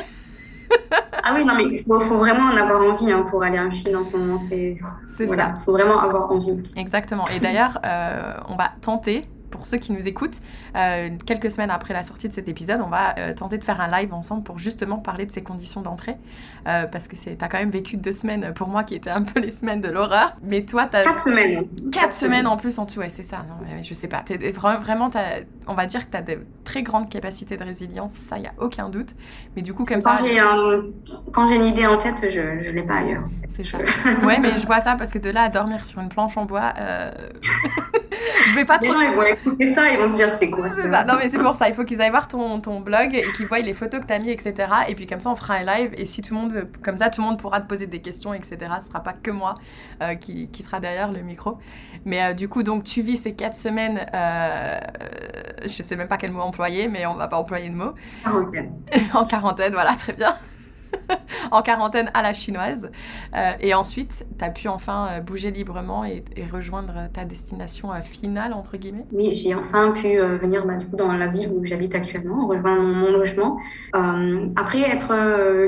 ah 1.26 1.32
oui, 1.34 1.44
non, 1.44 1.54
mais 1.54 1.64
il 1.64 1.82
faut, 1.82 1.98
vraiment 2.18 2.52
en 2.52 2.56
avoir 2.56 2.82
envie 2.82 3.10
hein, 3.10 3.24
pour 3.28 3.42
aller 3.42 3.58
en 3.58 3.70
Chine 3.70 3.96
en 3.96 4.04
ce 4.04 4.14
moment. 4.16 4.38
C'est 4.38 4.76
voilà, 5.26 5.44
ça. 5.44 5.54
Il 5.58 5.64
faut 5.64 5.72
vraiment 5.72 5.98
avoir 5.98 6.30
envie. 6.30 6.62
Exactement. 6.76 7.24
Et 7.34 7.40
d'ailleurs, 7.40 7.80
euh, 7.84 8.34
on 8.48 8.56
va 8.56 8.72
tenter 8.82 9.24
pour 9.54 9.66
ceux 9.68 9.78
qui 9.78 9.92
nous 9.92 10.08
écoutent, 10.08 10.40
euh, 10.74 11.10
quelques 11.26 11.48
semaines 11.48 11.70
après 11.70 11.94
la 11.94 12.02
sortie 12.02 12.28
de 12.28 12.32
cet 12.32 12.48
épisode, 12.48 12.80
on 12.84 12.88
va 12.88 13.14
euh, 13.18 13.34
tenter 13.34 13.56
de 13.56 13.62
faire 13.62 13.80
un 13.80 13.86
live 13.88 14.12
ensemble 14.12 14.42
pour 14.42 14.58
justement 14.58 14.98
parler 14.98 15.26
de 15.26 15.30
ces 15.30 15.44
conditions 15.44 15.80
d'entrée. 15.80 16.16
Euh, 16.66 16.86
parce 16.86 17.06
que 17.06 17.14
tu 17.14 17.30
as 17.40 17.48
quand 17.48 17.58
même 17.58 17.70
vécu 17.70 17.96
deux 17.96 18.12
semaines 18.12 18.52
pour 18.52 18.66
moi 18.66 18.82
qui 18.82 18.96
étaient 18.96 19.10
un 19.10 19.22
peu 19.22 19.38
les 19.38 19.52
semaines 19.52 19.80
de 19.80 19.88
l'horreur. 19.88 20.34
Mais 20.42 20.64
toi, 20.64 20.86
tu 20.86 20.96
as. 20.96 21.02
Quatre 21.02 21.22
semaines. 21.22 21.66
Quatre, 21.92 22.14
semaines, 22.14 22.48
en 22.48 22.56
plus 22.56 22.80
en 22.80 22.86
tout, 22.86 22.98
ouais, 22.98 23.08
c'est 23.08 23.22
ça. 23.22 23.44
Non, 23.48 23.64
je 23.80 23.94
sais 23.94 24.08
pas. 24.08 24.24
vraiment, 24.80 25.08
on 25.68 25.74
va 25.74 25.86
dire 25.86 26.04
que 26.06 26.10
tu 26.10 26.16
as 26.16 26.22
de 26.22 26.38
très 26.64 26.82
grandes 26.82 27.08
capacités 27.08 27.56
de 27.56 27.62
résilience, 27.62 28.14
ça, 28.14 28.38
il 28.38 28.40
n'y 28.40 28.48
a 28.48 28.54
aucun 28.58 28.88
doute. 28.88 29.10
Mais 29.54 29.62
du 29.62 29.72
coup, 29.72 29.84
comme 29.84 30.02
quand 30.02 30.18
ça. 30.18 30.24
Quand 31.32 31.46
j'ai 31.46 31.56
une 31.56 31.64
idée 31.64 31.86
en 31.86 31.96
tête, 31.96 32.26
je 32.28 32.40
ne 32.40 32.72
l'ai 32.72 32.82
pas 32.82 32.96
ailleurs. 32.96 33.28
C'est 33.50 33.64
ça. 33.64 33.78
ouais, 34.24 34.40
mais 34.40 34.58
je 34.58 34.66
vois 34.66 34.80
ça 34.80 34.96
parce 34.96 35.12
que 35.12 35.20
de 35.20 35.30
là 35.30 35.42
à 35.42 35.48
dormir 35.48 35.86
sur 35.86 36.00
une 36.00 36.08
planche 36.08 36.36
en 36.36 36.44
bois. 36.44 36.72
je 38.48 38.54
vais 38.54 38.64
pas 38.64 38.78
trop. 38.78 38.92
ils 38.92 39.14
vont 39.14 39.22
écouter 39.22 39.68
ça, 39.68 39.90
ils 39.90 39.98
vont 39.98 40.08
se 40.08 40.16
dire 40.16 40.28
c'est 40.28 40.50
quoi 40.50 40.70
ça. 40.70 41.04
Non, 41.04 41.14
mais 41.18 41.28
c'est 41.28 41.38
pour 41.38 41.56
ça. 41.56 41.68
Il 41.68 41.74
faut 41.74 41.84
qu'ils 41.84 42.00
aillent 42.00 42.10
voir 42.10 42.28
ton, 42.28 42.60
ton 42.60 42.80
blog 42.80 43.14
et 43.14 43.22
qu'ils 43.36 43.46
voient 43.46 43.58
les 43.60 43.74
photos 43.74 44.00
que 44.00 44.06
tu 44.06 44.12
as 44.12 44.18
mis, 44.18 44.30
etc. 44.30 44.54
Et 44.88 44.94
puis 44.94 45.06
comme 45.06 45.20
ça, 45.20 45.30
on 45.30 45.36
fera 45.36 45.54
un 45.54 45.64
live. 45.64 45.92
Et 45.96 46.06
si 46.06 46.22
tout 46.22 46.34
le 46.34 46.40
monde, 46.40 46.68
comme 46.82 46.98
ça, 46.98 47.10
tout 47.10 47.20
le 47.20 47.26
monde 47.26 47.38
pourra 47.38 47.60
te 47.60 47.68
poser 47.68 47.86
des 47.86 48.00
questions, 48.00 48.34
etc. 48.34 48.56
Ce 48.80 48.88
sera 48.88 49.00
pas 49.00 49.12
que 49.12 49.30
moi 49.30 49.54
euh, 50.02 50.14
qui, 50.14 50.48
qui, 50.48 50.62
sera 50.62 50.80
derrière 50.80 51.10
le 51.10 51.22
micro. 51.22 51.58
Mais 52.04 52.22
euh, 52.22 52.32
du 52.32 52.48
coup, 52.48 52.62
donc 52.62 52.84
tu 52.84 53.02
vis 53.02 53.16
ces 53.16 53.34
quatre 53.34 53.56
semaines. 53.56 54.06
Euh, 54.14 54.80
je 55.62 55.82
sais 55.82 55.96
même 55.96 56.08
pas 56.08 56.16
quel 56.16 56.32
mot 56.32 56.40
employer, 56.40 56.88
mais 56.88 57.06
on 57.06 57.14
va 57.14 57.28
pas 57.28 57.38
employer 57.38 57.68
de 57.68 57.74
mot. 57.74 57.94
Quarantaine. 58.22 58.72
en 59.14 59.24
quarantaine, 59.24 59.72
voilà, 59.72 59.94
très 59.94 60.12
bien. 60.12 60.36
en 61.50 61.62
quarantaine 61.62 62.10
à 62.14 62.22
la 62.22 62.34
chinoise. 62.34 62.90
Euh, 63.34 63.52
et 63.60 63.74
ensuite, 63.74 64.26
tu 64.38 64.44
as 64.44 64.50
pu 64.50 64.68
enfin 64.68 65.08
euh, 65.10 65.20
bouger 65.20 65.50
librement 65.50 66.04
et, 66.04 66.24
rejoindre 66.52 67.08
ta 67.12 67.24
destination 67.24 67.92
euh, 67.92 68.00
finale, 68.00 68.52
entre 68.52 68.76
guillemets 68.76 69.06
Oui, 69.12 69.34
j'ai 69.34 69.54
enfin 69.54 69.92
pu 69.92 70.18
venir 70.18 70.66
bah, 70.66 70.74
du 70.76 70.86
coup, 70.86 70.96
dans 70.96 71.12
la 71.12 71.26
ville 71.26 71.50
où 71.50 71.64
j'habite 71.64 71.94
actuellement, 71.94 72.46
rejoindre 72.46 72.82
mon, 72.82 73.10
logement. 73.10 73.58
après, 73.92 74.80
être 74.80 75.12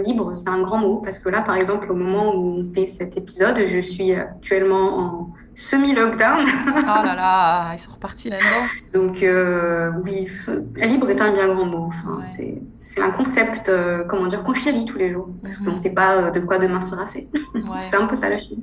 libre, 0.04 0.34
c'est 0.34 0.48
un 0.48 0.60
grand 0.60 0.78
mot, 0.78 0.98
parce 0.98 1.18
que 1.18 1.28
là, 1.28 1.42
par 1.42 1.56
exemple, 1.56 1.90
au 1.90 1.94
moment 1.94 2.34
où 2.34 2.58
on 2.58 2.64
fait 2.64 2.86
cet 2.86 3.16
épisode, 3.16 3.60
je 3.66 3.78
suis 3.78 4.12
actuellement 4.12 4.98
en 4.98 5.30
semi-lockdown. 5.56 6.44
oh 6.68 6.72
là 6.86 7.14
là, 7.14 7.74
ils 7.74 7.80
sont 7.80 7.92
repartis 7.92 8.28
là-dedans. 8.28 8.66
Donc 8.92 9.22
euh, 9.22 9.90
oui, 10.04 10.28
libre 10.76 11.10
est 11.10 11.20
un 11.20 11.32
bien 11.32 11.48
grand 11.48 11.64
mot. 11.64 11.88
Enfin, 11.88 12.20
C'est 12.22 13.00
un 13.00 13.10
concept, 13.10 13.70
euh, 13.70 14.04
comment 14.04 14.26
dire, 14.26 14.42
qu'on 14.42 14.54
chérit 14.54 14.84
tous 14.84 14.98
les 14.98 15.12
jours, 15.12 15.30
parce 15.42 15.56
qu'on 15.58 15.70
ne 15.70 15.70
mhm. 15.70 15.78
sait 15.78 15.94
pas 15.94 16.16
euh, 16.16 16.30
de 16.30 16.40
quoi 16.40 16.58
demain 16.58 16.82
sera 16.82 17.06
fait. 17.06 17.26
c'est 17.80 17.96
un 17.96 18.06
peu 18.06 18.16
ça 18.16 18.28
la 18.28 18.38
Chine. 18.38 18.62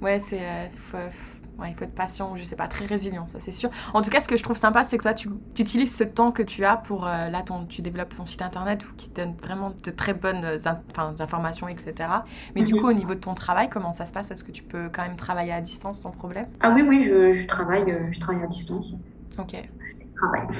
Ouais, 0.00 0.18
c'est 0.18 0.40
il 1.68 1.74
faut 1.74 1.84
être 1.84 1.94
patient, 1.94 2.36
je 2.36 2.44
sais 2.44 2.56
pas, 2.56 2.68
très 2.68 2.86
résilient, 2.86 3.26
ça 3.28 3.40
c'est 3.40 3.52
sûr. 3.52 3.70
En 3.94 4.02
tout 4.02 4.10
cas, 4.10 4.20
ce 4.20 4.28
que 4.28 4.36
je 4.36 4.42
trouve 4.42 4.56
sympa, 4.56 4.84
c'est 4.84 4.98
que 4.98 5.02
toi, 5.02 5.14
tu, 5.14 5.28
utilises 5.58 5.94
ce 5.94 6.04
temps 6.04 6.32
que 6.32 6.42
tu 6.42 6.64
as 6.64 6.76
pour, 6.76 7.06
euh, 7.06 7.28
là, 7.28 7.42
ton, 7.42 7.66
tu 7.66 7.82
développes 7.82 8.16
ton 8.16 8.26
site 8.26 8.42
internet 8.42 8.84
qui 8.96 9.10
te 9.10 9.20
donne 9.20 9.34
vraiment 9.34 9.72
de 9.82 9.90
très 9.90 10.14
bonnes 10.14 10.44
euh, 10.44 10.58
informations, 11.18 11.68
etc. 11.68 11.94
Mais 12.54 12.62
du 12.62 12.74
mhm. 12.74 12.80
coup, 12.80 12.88
au 12.88 12.92
niveau 12.92 13.14
de 13.14 13.20
ton 13.20 13.34
travail, 13.34 13.68
comment 13.68 13.92
ça 13.92 14.06
se 14.06 14.12
passe? 14.12 14.30
Est-ce 14.30 14.44
que 14.44 14.52
tu 14.52 14.62
peux 14.62 14.88
quand 14.92 15.02
même 15.02 15.16
travailler 15.16 15.52
à 15.52 15.60
distance 15.60 16.00
sans 16.00 16.10
problème? 16.10 16.46
Ah 16.60 16.72
oui, 16.74 16.82
oui, 16.86 17.02
je, 17.02 17.46
travaille, 17.46 17.90
euh, 17.90 18.10
je 18.10 18.20
travaille 18.20 18.42
à 18.42 18.46
distance. 18.46 18.94
Ok. 19.38 19.56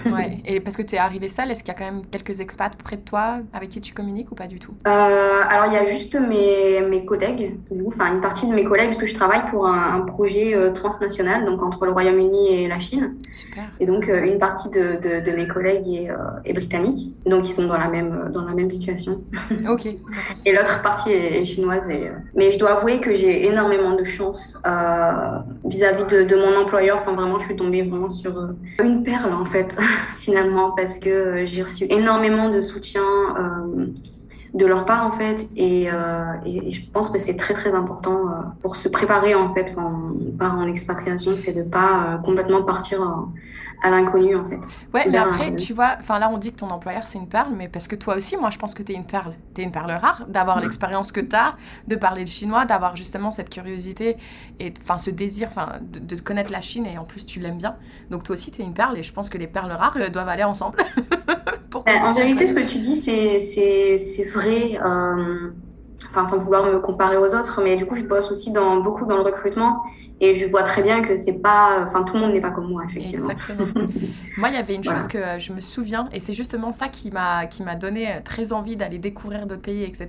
Ouais. 0.07 0.39
Et 0.45 0.61
parce 0.61 0.77
que 0.77 0.83
tu 0.83 0.95
es 0.95 0.99
arrivée 0.99 1.29
seule, 1.29 1.51
est-ce 1.51 1.63
qu'il 1.63 1.73
y 1.73 1.77
a 1.77 1.79
quand 1.79 1.85
même 1.85 2.07
quelques 2.07 2.41
expats 2.41 2.77
près 2.77 2.97
de 2.97 3.03
toi 3.03 3.39
avec 3.53 3.71
qui 3.71 3.81
tu 3.81 3.95
communiques 3.95 4.31
ou 4.31 4.35
pas 4.35 4.47
du 4.47 4.59
tout? 4.59 4.75
Euh, 4.87 5.41
Alors, 5.49 5.67
il 5.67 5.75
y 5.75 5.77
a 5.77 5.85
juste 5.85 6.19
mes, 6.19 6.81
mes 6.89 7.05
collègues, 7.05 7.59
enfin 7.87 8.15
une 8.15 8.21
partie 8.21 8.49
de 8.49 8.55
mes 8.55 8.65
collègues, 8.65 8.87
parce 8.87 8.99
que 8.99 9.07
je 9.07 9.15
travaille 9.15 9.45
pour 9.51 9.67
un, 9.67 10.01
projet 10.01 10.55
euh, 10.55 10.73
transnational, 10.73 11.45
donc 11.45 11.63
entre 11.63 11.85
le 11.85 11.93
Royaume-Uni 11.93 12.55
et 12.55 12.69
la 12.69 12.81
Chine. 12.81 13.17
Super. 13.33 13.65
Et 13.79 13.87
donc, 13.87 14.09
euh, 14.09 14.23
une 14.25 14.39
partie 14.39 14.71
de, 14.71 14.99
de, 15.21 15.37
mes 15.37 15.47
collègues 15.47 15.89
est, 15.89 16.09
est, 16.45 16.53
britannique, 16.53 17.15
donc 17.27 17.49
ils 17.49 17.53
sont 17.53 17.67
dans 17.67 17.77
la 17.77 17.89
même, 17.89 18.31
dans 18.33 18.45
la 18.45 18.55
même 18.55 18.71
situation. 18.71 19.21
Ok. 19.69 19.87
et 19.87 20.53
l'autre 20.53 20.83
partie 20.83 21.13
est, 21.13 21.45
chinoise. 21.45 21.89
Et, 21.91 22.11
mais 22.35 22.51
je 22.51 22.59
dois 22.59 22.79
avouer 22.79 23.01
que 23.01 23.15
j'ai 23.15 23.47
énormément 23.47 23.95
de 23.95 24.05
chance 24.05 24.61
vis-à-vis 25.71 26.05
de, 26.05 26.37
mon 26.37 26.61
employeur. 26.61 26.99
Enfin, 26.99 27.13
vraiment, 27.13 27.39
je 27.39 27.47
suis 27.47 27.57
tombée 27.57 27.83
vraiment 27.83 28.11
sur 28.11 28.33
une 28.83 29.03
perle, 29.03 29.33
en 29.33 29.45
fait, 29.45 29.77
finalement, 30.17 30.73
parce 30.73 30.99
que 30.99 31.09
euh, 31.09 31.45
j'ai 31.45 31.63
reçu 31.63 31.87
énormément 31.89 32.51
de 32.51 32.61
soutien 32.61 33.03
euh, 33.39 33.87
de 34.55 34.67
leur 34.67 34.85
part, 34.85 35.07
en 35.07 35.13
fait, 35.13 35.49
euh, 35.59 36.33
et, 36.45 36.69
et, 36.69 36.71
je 36.71 36.91
pense 36.91 37.11
que 37.11 37.19
c'est 37.19 37.37
très, 37.37 37.55
très 37.55 37.73
important 37.73 38.23
pour 38.63 38.77
se 38.77 38.89
préparer, 38.89 39.35
en 39.35 39.53
fait, 39.53 39.75
quand 39.75 40.13
on 40.21 40.37
part 40.37 40.59
en 40.59 40.67
expatriation, 40.67 41.37
c'est 41.37 41.53
de 41.53 41.63
pas 41.63 42.21
complètement 42.25 42.63
partir 42.63 43.29
à 43.83 43.91
l'inconnu 43.91 44.37
en 44.37 44.45
fait. 44.45 44.61
Ouais, 44.93 45.05
mais 45.09 45.19
après, 45.19 45.57
tu 45.57 45.73
vois, 45.73 45.97
enfin 45.99 46.19
là 46.19 46.31
on 46.31 46.39
dit 46.39 46.53
que 46.53 46.59
ton 46.59 46.69
employeur 46.69 47.07
c'est 47.07 47.19
une 47.19 47.29
perle, 47.29 47.53
mais 47.57 47.69
parce 47.69 47.89
que 47.89 47.97
toi 47.97 48.17
aussi, 48.17 48.37
moi 48.37 48.51
je 48.51 48.59
pense 48.59 48.75
que 48.75 48.83
tu 48.83 48.93
es 48.93 48.95
une 48.95 49.05
perle. 49.05 49.35
Tu 49.55 49.63
es 49.63 49.65
une 49.65 49.73
perle 49.73 49.93
rare 49.93 50.27
d'avoir 50.29 50.61
l'expérience 50.61 51.13
que 51.13 51.21
tu 51.21 51.37
as, 51.37 51.55
de 51.89 51.97
parler 51.97 52.23
le 52.23 52.27
chinois, 52.27 52.65
d'avoir 52.65 52.97
justement 52.97 53.31
cette 53.31 53.51
curiosité 53.51 54.17
et 54.59 54.73
enfin 54.83 54.99
ce 54.99 55.11
désir 55.11 55.49
enfin 55.51 55.75
de, 55.81 56.17
connaître 56.17 56.53
la 56.53 56.61
Chine 56.61 56.87
et 56.87 56.99
en 56.99 57.05
plus 57.05 57.25
tu 57.25 57.41
l'aimes 57.41 57.59
bien. 57.59 57.77
Donc 58.11 58.25
toi 58.25 58.35
aussi 58.35 58.51
tu 58.51 58.63
es 58.63 58.65
une 58.65 58.75
perle 58.75 58.99
et 58.99 59.03
je 59.03 59.13
pense 59.13 59.31
que 59.31 59.39
les 59.39 59.47
perles 59.47 59.73
rares 59.73 59.97
euh, 59.97 60.09
doivent 60.09 60.29
aller 60.29 60.45
ensemble. 60.45 60.79
Ben, 61.73 62.03
en 62.03 62.13
vérité, 62.15 62.47
ce 62.47 62.55
que 62.55 62.67
tu 62.69 62.79
dis, 62.79 62.97
c'est 62.97 64.25
vrai. 64.25 64.79
Euh 64.85 65.51
enfin 66.11 66.29
sans 66.29 66.39
vouloir 66.39 66.65
me 66.65 66.79
comparer 66.81 67.17
aux 67.17 67.35
autres, 67.35 67.61
mais 67.63 67.77
du 67.77 67.87
coup 67.87 67.97
je 67.97 68.05
bosse 68.05 68.31
aussi 68.31 68.53
dans 68.53 68.79
beaucoup 68.79 69.07
dans 69.07 69.17
le 69.17 69.23
recrutement 69.23 69.83
et 70.21 70.35
je 70.35 70.47
vois 70.47 70.63
très 70.63 70.83
bien 70.83 71.03
que 71.03 71.17
c'est 71.17 71.41
pas, 71.41 71.85
enfin 71.87 72.03
tout 72.03 72.15
le 72.15 72.21
monde 72.21 72.33
n'est 72.33 72.41
pas 72.41 72.51
comme 72.51 72.69
moi 72.69 72.83
effectivement. 72.89 73.31
Exactement. 73.31 73.67
moi 74.39 74.49
il 74.49 74.55
y 74.55 74.59
avait 74.59 74.75
une 74.75 74.85
chose 74.85 75.07
que 75.07 75.19
euh, 75.19 75.39
je 75.39 75.53
me 75.53 75.61
souviens 75.61 76.09
et 76.13 76.21
c'est 76.21 76.35
justement 76.35 76.73
ça 76.73 76.89
qui 76.89 77.11
m'a 77.11 77.47
donné 77.77 78.09
euh, 78.09 78.21
très 78.25 78.53
envie 78.53 78.77
d'aller 78.77 78.99
découvrir 78.99 79.47
d'autres 79.47 79.63
pays 79.63 79.85
etc. 79.85 80.09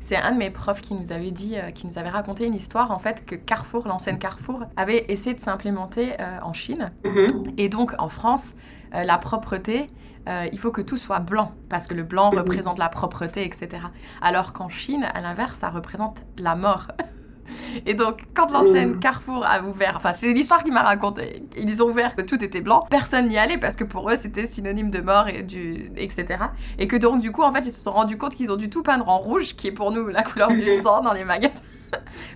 C'est 0.00 0.16
un 0.16 0.32
de 0.32 0.38
mes 0.38 0.50
profs 0.50 0.80
qui 0.80 0.94
nous 0.94 1.12
avait 1.12 1.32
dit, 1.32 1.56
euh, 1.56 1.70
qui 1.70 1.86
nous 1.86 1.98
avait 1.98 2.10
raconté 2.10 2.46
une 2.46 2.54
histoire 2.54 2.90
en 2.90 2.98
fait 2.98 3.24
que 3.26 3.34
Carrefour, 3.34 3.88
l'ancienne 3.88 4.18
Carrefour, 4.18 4.60
avait 4.76 5.06
essayé 5.08 5.34
de 5.34 5.40
s'implémenter 5.40 6.12
en 6.42 6.52
Chine 6.52 6.92
mm-hmm. 7.04 7.54
et 7.56 7.68
donc 7.68 7.94
en 7.98 8.08
France 8.08 8.54
la 8.92 9.18
propreté 9.18 9.88
euh, 10.28 10.46
il 10.52 10.58
faut 10.58 10.70
que 10.70 10.80
tout 10.80 10.96
soit 10.96 11.20
blanc, 11.20 11.52
parce 11.68 11.86
que 11.86 11.94
le 11.94 12.02
blanc 12.02 12.30
représente 12.30 12.78
la 12.78 12.88
propreté, 12.88 13.44
etc. 13.44 13.82
Alors 14.20 14.52
qu'en 14.52 14.68
Chine, 14.68 15.06
à 15.14 15.20
l'inverse, 15.20 15.58
ça 15.58 15.68
représente 15.68 16.22
la 16.36 16.56
mort. 16.56 16.88
Et 17.86 17.94
donc, 17.94 18.24
quand 18.34 18.50
l'enseigne 18.50 18.98
Carrefour 18.98 19.44
a 19.46 19.62
ouvert, 19.62 19.94
enfin, 19.96 20.12
c'est 20.12 20.32
l'histoire 20.32 20.64
qui 20.64 20.70
m'a 20.70 20.82
raconté, 20.82 21.44
ils 21.56 21.82
ont 21.82 21.88
ouvert 21.88 22.16
que 22.16 22.22
tout 22.22 22.42
était 22.42 22.60
blanc, 22.60 22.86
personne 22.90 23.28
n'y 23.28 23.38
allait 23.38 23.58
parce 23.58 23.76
que 23.76 23.84
pour 23.84 24.10
eux, 24.10 24.16
c'était 24.16 24.46
synonyme 24.46 24.90
de 24.90 25.00
mort 25.00 25.28
et 25.28 25.42
du, 25.42 25.92
etc. 25.96 26.44
Et 26.78 26.88
que 26.88 26.96
donc, 26.96 27.20
du 27.20 27.30
coup, 27.32 27.42
en 27.42 27.52
fait, 27.52 27.60
ils 27.60 27.72
se 27.72 27.80
sont 27.80 27.92
rendus 27.92 28.18
compte 28.18 28.34
qu'ils 28.34 28.50
ont 28.50 28.56
dû 28.56 28.68
tout 28.68 28.82
peindre 28.82 29.08
en 29.08 29.18
rouge, 29.18 29.54
qui 29.54 29.68
est 29.68 29.72
pour 29.72 29.92
nous 29.92 30.08
la 30.08 30.22
couleur 30.22 30.48
du 30.48 30.68
sang 30.82 31.02
dans 31.02 31.12
les 31.12 31.24
magasins. 31.24 31.60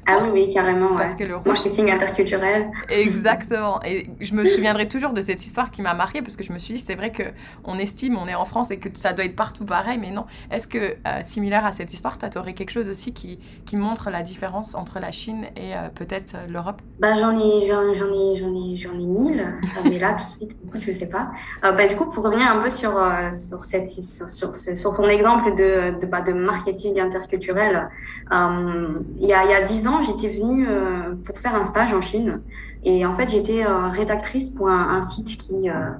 Ah 0.06 0.18
oui, 0.22 0.28
oui, 0.32 0.54
carrément. 0.54 0.96
Parce 0.96 1.14
que 1.14 1.24
le 1.24 1.36
rouge... 1.36 1.46
Marketing 1.46 1.90
interculturel. 1.90 2.70
Exactement. 2.88 3.80
Et 3.84 4.08
je 4.20 4.34
me 4.34 4.46
souviendrai 4.54 4.88
toujours 4.88 5.12
de 5.12 5.20
cette 5.20 5.44
histoire 5.44 5.70
qui 5.70 5.82
m'a 5.82 5.94
marquée 5.94 6.22
parce 6.22 6.36
que 6.36 6.44
je 6.44 6.52
me 6.52 6.58
suis 6.58 6.74
dit, 6.74 6.80
c'est 6.80 6.94
vrai 6.94 7.12
qu'on 7.12 7.78
estime, 7.78 8.16
on 8.16 8.26
est 8.26 8.34
en 8.34 8.44
France 8.44 8.70
et 8.70 8.78
que 8.78 8.88
ça 8.94 9.12
doit 9.12 9.24
être 9.24 9.36
partout 9.36 9.64
pareil, 9.64 9.98
mais 9.98 10.10
non. 10.10 10.26
Est-ce 10.50 10.66
que, 10.66 10.78
euh, 10.78 11.22
similaire 11.22 11.66
à 11.66 11.72
cette 11.72 11.92
histoire, 11.92 12.18
tu 12.18 12.38
aurais 12.38 12.54
quelque 12.54 12.70
chose 12.70 12.88
aussi 12.88 13.12
qui, 13.12 13.38
qui 13.66 13.76
montre 13.76 14.10
la 14.10 14.22
différence 14.22 14.74
entre 14.74 15.00
la 15.00 15.10
Chine 15.10 15.46
et 15.56 15.74
euh, 15.74 15.88
peut-être 15.94 16.34
euh, 16.34 16.46
l'Europe? 16.48 16.80
Bah, 16.98 17.14
J'en 17.14 17.32
ai, 17.32 17.66
j'en, 17.66 17.90
ai, 17.90 17.94
j'en 17.94 18.52
ai, 18.52 18.76
j'en 18.76 18.98
ai 18.98 19.06
mille, 19.06 19.54
mais 19.84 19.98
là, 19.98 20.14
tout 20.14 20.44
de 20.44 20.48
suite, 20.48 20.56
je 20.74 20.92
sais 20.92 21.08
pas. 21.08 21.30
bah, 21.62 21.86
du 21.86 21.96
coup, 21.96 22.06
pour 22.06 22.24
revenir 22.24 22.50
un 22.50 22.60
peu 22.60 22.70
sur, 22.70 22.92
sur, 23.32 23.64
cette, 23.64 23.88
sur, 23.88 24.28
sur, 24.28 24.56
sur, 24.56 24.96
ton 24.96 25.08
exemple 25.08 25.54
de, 25.54 25.98
de, 25.98 26.06
bah, 26.06 26.22
de 26.22 26.32
marketing 26.32 27.00
interculturel, 27.00 27.88
il 28.30 29.26
y 29.26 29.32
a 29.32 29.44
il 29.44 29.50
y 29.50 29.54
a 29.54 29.62
dix 29.70 29.86
ans, 29.86 30.02
j'étais 30.02 30.28
venue 30.28 30.66
euh, 30.68 31.14
pour 31.24 31.38
faire 31.38 31.54
un 31.54 31.64
stage 31.64 31.92
en 31.92 32.00
Chine. 32.00 32.42
Et 32.84 33.06
en 33.06 33.12
fait, 33.12 33.28
j'étais 33.30 33.64
euh, 33.64 33.88
rédactrice 33.88 34.50
pour 34.50 34.68
un, 34.68 35.00
site 35.02 35.36
qui, 35.36 35.70
euh, 35.70 35.90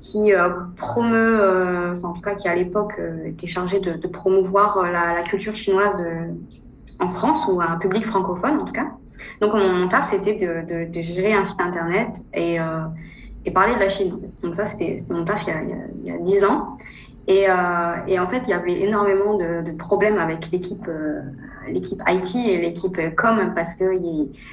qui 0.00 0.32
promeut, 0.76 1.94
en 2.02 2.12
tout 2.12 2.20
cas, 2.20 2.34
qui 2.34 2.48
à 2.48 2.54
l'époque 2.54 3.00
était 3.24 3.46
chargé 3.46 3.80
de, 3.80 4.06
promouvoir 4.08 4.90
la, 4.90 5.22
culture 5.22 5.54
chinoise 5.54 6.04
en 7.00 7.08
France 7.08 7.46
ou 7.48 7.60
un 7.60 7.76
public 7.76 8.04
francophone, 8.04 8.60
en 8.60 8.64
tout 8.64 8.72
cas. 8.72 8.92
Donc, 9.40 9.54
mon, 9.54 9.88
taf, 9.88 10.10
c'était 10.10 10.34
de, 10.34 11.00
gérer 11.00 11.32
un 11.32 11.44
site 11.44 11.60
internet 11.60 12.20
et, 12.34 12.58
parler 13.54 13.74
de 13.74 13.80
la 13.80 13.88
Chine. 13.88 14.20
Donc, 14.42 14.54
ça, 14.54 14.66
c'était 14.66 14.96
mon 15.10 15.24
taf 15.24 15.46
il 15.46 16.08
y 16.08 16.10
a 16.10 16.18
dix 16.18 16.44
ans. 16.44 16.76
Et, 17.28 17.46
et, 18.08 18.18
en 18.18 18.26
fait, 18.26 18.42
il 18.44 18.50
y 18.50 18.52
avait 18.52 18.80
énormément 18.80 19.36
de, 19.36 19.70
problèmes 19.76 20.18
avec 20.18 20.50
l'équipe 20.50 20.88
l'équipe 21.68 22.00
IT 22.06 22.36
et 22.36 22.58
l'équipe 22.58 22.98
com 23.16 23.52
parce 23.54 23.74
que 23.74 23.84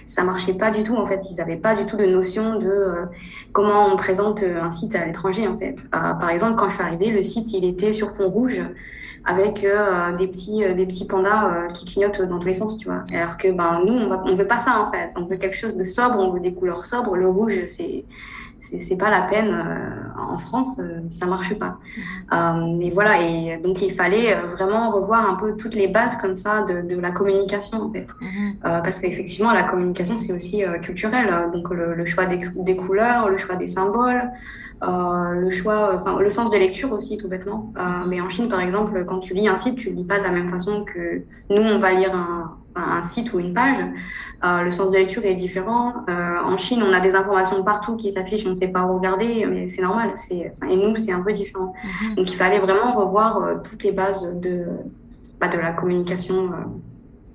ça 0.07 0.23
marchait 0.23 0.53
pas 0.53 0.71
du 0.71 0.83
tout 0.83 0.95
en 0.95 1.05
fait. 1.05 1.21
Ils 1.29 1.37
n'avaient 1.37 1.57
pas 1.57 1.75
du 1.75 1.85
tout 1.85 1.97
de 1.97 2.05
notion 2.05 2.57
de 2.57 2.67
euh, 2.67 3.05
comment 3.51 3.87
on 3.91 3.97
présente 3.97 4.43
un 4.43 4.69
site 4.69 4.95
à 4.95 5.05
l'étranger 5.05 5.47
en 5.47 5.57
fait. 5.57 5.83
Euh, 5.95 6.13
par 6.13 6.29
exemple 6.29 6.55
quand 6.57 6.69
je 6.69 6.75
suis 6.75 6.83
arrivée 6.83 7.11
le 7.11 7.21
site 7.21 7.53
il 7.53 7.65
était 7.65 7.93
sur 7.93 8.11
fond 8.11 8.29
rouge 8.29 8.61
avec 9.25 9.63
euh, 9.63 10.15
des 10.15 10.27
petits 10.27 10.63
des 10.73 10.85
petits 10.85 11.05
pandas 11.05 11.67
qui 11.73 11.85
clignotent 11.85 12.21
dans 12.21 12.39
tous 12.39 12.47
les 12.47 12.53
sens 12.53 12.77
tu 12.77 12.87
vois. 12.87 13.03
Alors 13.13 13.37
que 13.37 13.49
ben 13.49 13.81
nous 13.85 13.93
on, 13.93 14.07
va, 14.07 14.23
on 14.25 14.35
veut 14.35 14.47
pas 14.47 14.59
ça 14.59 14.81
en 14.81 14.91
fait. 14.91 15.11
On 15.15 15.25
veut 15.25 15.37
quelque 15.37 15.57
chose 15.57 15.75
de 15.75 15.83
sobre 15.83 16.19
on 16.19 16.31
veut 16.31 16.39
des 16.39 16.53
couleurs 16.53 16.85
sobres. 16.85 17.15
Le 17.15 17.27
rouge 17.27 17.59
c'est 17.67 18.05
c'est 18.59 18.97
pas 18.97 19.09
la 19.09 19.21
peine. 19.23 19.49
Euh, 19.51 20.21
en 20.21 20.37
France, 20.37 20.79
euh, 20.79 20.99
ça 21.07 21.25
marche 21.25 21.57
pas. 21.57 21.77
Mm-hmm. 22.31 22.81
et 22.81 22.91
voilà, 22.91 23.21
et 23.21 23.57
donc 23.57 23.81
il 23.81 23.91
fallait 23.91 24.35
vraiment 24.35 24.91
revoir 24.91 25.29
un 25.29 25.35
peu 25.35 25.55
toutes 25.55 25.75
les 25.75 25.87
bases 25.87 26.15
comme 26.17 26.35
ça 26.35 26.63
de, 26.63 26.81
de 26.81 26.99
la 26.99 27.11
communication 27.11 27.81
en 27.81 27.91
fait, 27.91 28.07
mm-hmm. 28.21 28.81
parce 28.83 28.99
qu'effectivement 28.99 29.53
la 29.53 29.63
communication 29.63 30.17
c'est 30.17 30.33
aussi 30.33 30.63
culturel. 30.81 31.49
Donc 31.53 31.69
le, 31.69 31.95
le 31.95 32.05
choix 32.05 32.25
des, 32.25 32.39
des, 32.55 32.75
couleurs, 32.75 33.29
le 33.29 33.37
choix 33.37 33.55
des 33.55 33.67
symboles. 33.67 34.29
le 34.81 35.49
choix, 35.49 35.95
enfin 35.95 36.19
le 36.19 36.29
sens 36.29 36.51
de 36.51 36.57
lecture 36.57 36.91
aussi 36.91 37.17
tout 37.17 37.29
bêtement. 37.29 37.73
mais 38.07 38.19
en 38.21 38.29
Chine 38.29 38.49
par 38.49 38.59
exemple, 38.59 39.05
quand 39.05 39.19
tu 39.19 39.33
lis 39.33 39.47
un 39.47 39.57
site, 39.57 39.77
tu 39.77 39.91
lis 39.91 40.03
pas 40.03 40.19
de 40.19 40.23
la 40.23 40.31
même 40.31 40.49
façon 40.49 40.83
que 40.83 41.23
nous 41.49 41.61
on 41.61 41.79
va 41.79 41.91
lire 41.93 42.13
un, 42.13 42.58
un 42.75 43.01
site 43.01 43.33
ou 43.33 43.39
une 43.39 43.53
page, 43.53 43.77
euh, 44.43 44.61
le 44.61 44.71
sens 44.71 44.91
de 44.91 44.97
lecture 44.97 45.25
est 45.25 45.35
différent. 45.35 45.93
Euh, 46.09 46.37
en 46.43 46.57
Chine, 46.57 46.83
on 46.83 46.93
a 46.93 46.99
des 46.99 47.15
informations 47.15 47.63
partout 47.63 47.97
qui 47.97 48.11
s'affichent, 48.11 48.45
on 48.45 48.49
ne 48.49 48.53
sait 48.53 48.69
pas 48.69 48.83
où 48.83 48.95
regarder, 48.95 49.45
mais 49.45 49.67
c'est 49.67 49.81
normal. 49.81 50.11
C'est, 50.15 50.51
et 50.69 50.75
nous, 50.75 50.95
c'est 50.95 51.11
un 51.11 51.21
peu 51.21 51.33
différent. 51.33 51.73
Mhm. 52.03 52.15
Donc, 52.15 52.31
il 52.31 52.35
fallait 52.35 52.59
vraiment 52.59 52.91
revoir 52.91 53.43
euh, 53.43 53.55
toutes 53.63 53.83
les 53.83 53.91
bases 53.91 54.39
de, 54.39 54.65
bah, 55.39 55.47
de 55.47 55.57
la 55.57 55.71
communication 55.71 56.51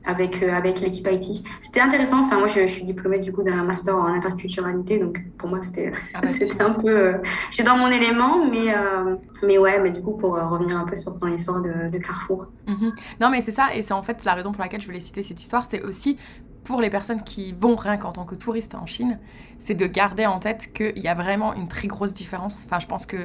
avec, 0.06 0.42
euh, 0.42 0.52
avec 0.52 0.80
l'équipe 0.80 1.06
IT. 1.10 1.44
C'était 1.60 1.80
intéressant. 1.80 2.24
Enfin, 2.24 2.38
moi, 2.38 2.48
je, 2.48 2.60
je, 2.60 2.66
suis 2.66 2.82
diplômée 2.82 3.18
du 3.18 3.32
coup 3.32 3.42
d'un 3.42 3.62
master 3.64 3.96
en 3.96 4.06
interculturalité, 4.06 4.98
donc 4.98 5.18
pour 5.38 5.48
moi, 5.48 5.60
c'était 5.62 5.92
ah 6.14 6.20
bah, 6.22 6.28
c'était 6.28 6.62
un 6.62 6.72
peu. 6.72 6.88
Euh, 6.88 7.18
je 7.50 7.54
suis 7.54 7.64
dans 7.64 7.76
mon 7.76 7.90
élément, 7.90 8.46
mais, 8.46 8.74
euh, 8.74 9.16
mais 9.42 9.58
ouais, 9.58 9.80
mais 9.80 9.90
du 9.90 10.02
coup, 10.02 10.16
pour 10.16 10.34
revenir 10.34 10.76
un 10.76 10.84
peu 10.84 10.96
sur 10.96 11.18
ton 11.18 11.28
histoire 11.28 11.62
de, 11.62 11.90
de 11.90 11.98
Carrefour. 11.98 12.48
Mhm. 12.66 12.92
Non, 13.20 13.30
mais 13.30 13.40
c'est 13.40 13.52
ça, 13.52 13.74
et 13.74 13.82
c'est 13.82 13.94
en 13.94 14.02
fait 14.02 14.24
la 14.24 14.34
raison 14.34 14.52
pour 14.52 14.62
laquelle 14.62 14.80
je 14.80 14.86
voulais 14.86 15.00
citer 15.00 15.22
cette 15.22 15.40
histoire, 15.40 15.64
c'est 15.64 15.82
aussi 15.82 16.18
pour 16.64 16.80
les 16.80 16.88
personnes 16.88 17.22
qui 17.22 17.52
vont 17.52 17.76
rien 17.76 17.98
qu'en 17.98 18.12
tant 18.12 18.24
que 18.24 18.34
touristes 18.34 18.74
en 18.74 18.86
Chine, 18.86 19.18
c'est 19.58 19.74
de 19.74 19.86
garder 19.86 20.24
en 20.24 20.38
tête 20.38 20.72
qu'il 20.72 20.98
y 20.98 21.08
a 21.08 21.14
vraiment 21.14 21.52
une 21.52 21.68
très 21.68 21.88
grosse 21.88 22.14
différence. 22.14 22.62
Enfin, 22.64 22.78
je 22.78 22.86
pense 22.86 23.04
que 23.04 23.18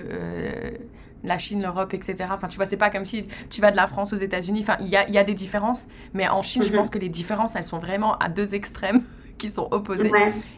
la 1.23 1.37
Chine, 1.37 1.61
l'Europe, 1.61 1.93
etc. 1.93 2.15
Enfin, 2.31 2.47
tu 2.47 2.57
vois, 2.57 2.65
c'est 2.65 2.77
pas 2.77 2.89
comme 2.89 3.05
si 3.05 3.25
tu 3.49 3.61
vas 3.61 3.71
de 3.71 3.75
la 3.75 3.87
France 3.87 4.13
aux 4.13 4.17
États-Unis. 4.17 4.61
Enfin, 4.61 4.77
il 4.79 4.87
y 4.87 4.95
a, 4.95 5.09
y 5.09 5.17
a, 5.17 5.23
des 5.23 5.33
différences, 5.33 5.87
mais 6.13 6.27
en 6.27 6.41
Chine, 6.41 6.63
je 6.63 6.71
pense 6.71 6.89
que 6.89 6.99
les 6.99 7.09
différences, 7.09 7.55
elles 7.55 7.63
sont 7.63 7.79
vraiment 7.79 8.17
à 8.17 8.29
deux 8.29 8.55
extrêmes 8.55 9.03
qui 9.37 9.49
sont 9.49 9.67
opposés. 9.71 10.11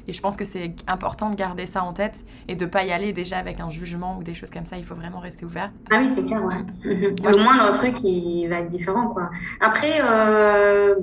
Et 0.08 0.13
je 0.13 0.22
pense 0.22 0.36
que 0.36 0.44
c'est 0.44 0.74
important 0.88 1.30
de 1.30 1.36
garder 1.36 1.65
ça 1.65 1.84
en 1.84 1.94
tête 1.94 2.25
et 2.48 2.56
de 2.56 2.65
pas 2.65 2.84
y 2.84 2.91
aller 2.91 3.13
déjà 3.13 3.38
avec 3.38 3.60
un 3.60 3.70
jugement 3.70 4.18
ou 4.18 4.24
des 4.24 4.34
choses 4.34 4.50
comme 4.50 4.65
ça. 4.65 4.77
Il 4.77 4.86
faut 4.86 4.96
vraiment 4.96 5.20
rester 5.20 5.46
ouvert. 5.46 5.72
Ah 5.91 6.00
oui, 6.01 6.10
c'est 6.13 6.25
clair, 6.25 6.44
ouais. 6.44 6.56
Mhm. 6.84 7.15
Le 7.24 7.44
moindre 7.44 7.72
truc, 7.72 8.03
il 8.03 8.48
va 8.48 8.60
être 8.60 8.68
différent, 8.68 9.08
quoi. 9.08 9.30
Après, 9.62 10.01
euh, 10.03 10.96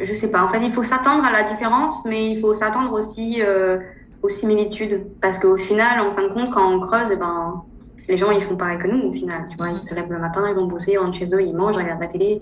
je 0.00 0.14
sais 0.14 0.30
pas. 0.30 0.42
En 0.42 0.48
fait, 0.48 0.60
il 0.64 0.72
faut 0.72 0.82
s'attendre 0.82 1.24
à 1.24 1.30
la 1.30 1.42
différence, 1.42 2.04
mais 2.06 2.30
il 2.30 2.40
faut 2.40 2.54
s'attendre 2.54 2.92
aussi 2.92 3.42
euh, 3.42 3.78
aux 4.22 4.28
similitudes. 4.28 5.06
Parce 5.20 5.38
qu'au 5.38 5.56
final, 5.56 6.00
en 6.00 6.12
fin 6.12 6.22
de 6.22 6.32
compte, 6.32 6.50
quand 6.50 6.72
on 6.72 6.80
creuse, 6.80 7.10
eh 7.12 7.16
ben 7.16 7.62
les 8.08 8.16
gens, 8.16 8.30
ils 8.30 8.42
font 8.42 8.56
pareil 8.56 8.78
que 8.78 8.86
nous, 8.86 9.10
au 9.10 9.12
final. 9.12 9.46
Tu 9.50 9.56
vois, 9.56 9.70
ils 9.70 9.80
se 9.80 9.94
lèvent 9.94 10.10
le 10.10 10.18
matin, 10.18 10.44
ils 10.48 10.54
vont 10.54 10.66
bosser, 10.66 10.92
ils 10.92 10.98
rentrent 10.98 11.16
chez 11.16 11.26
eux, 11.34 11.42
ils 11.42 11.54
mangent, 11.54 11.76
ils 11.76 11.82
regardent 11.82 12.00
la 12.00 12.08
télé. 12.08 12.40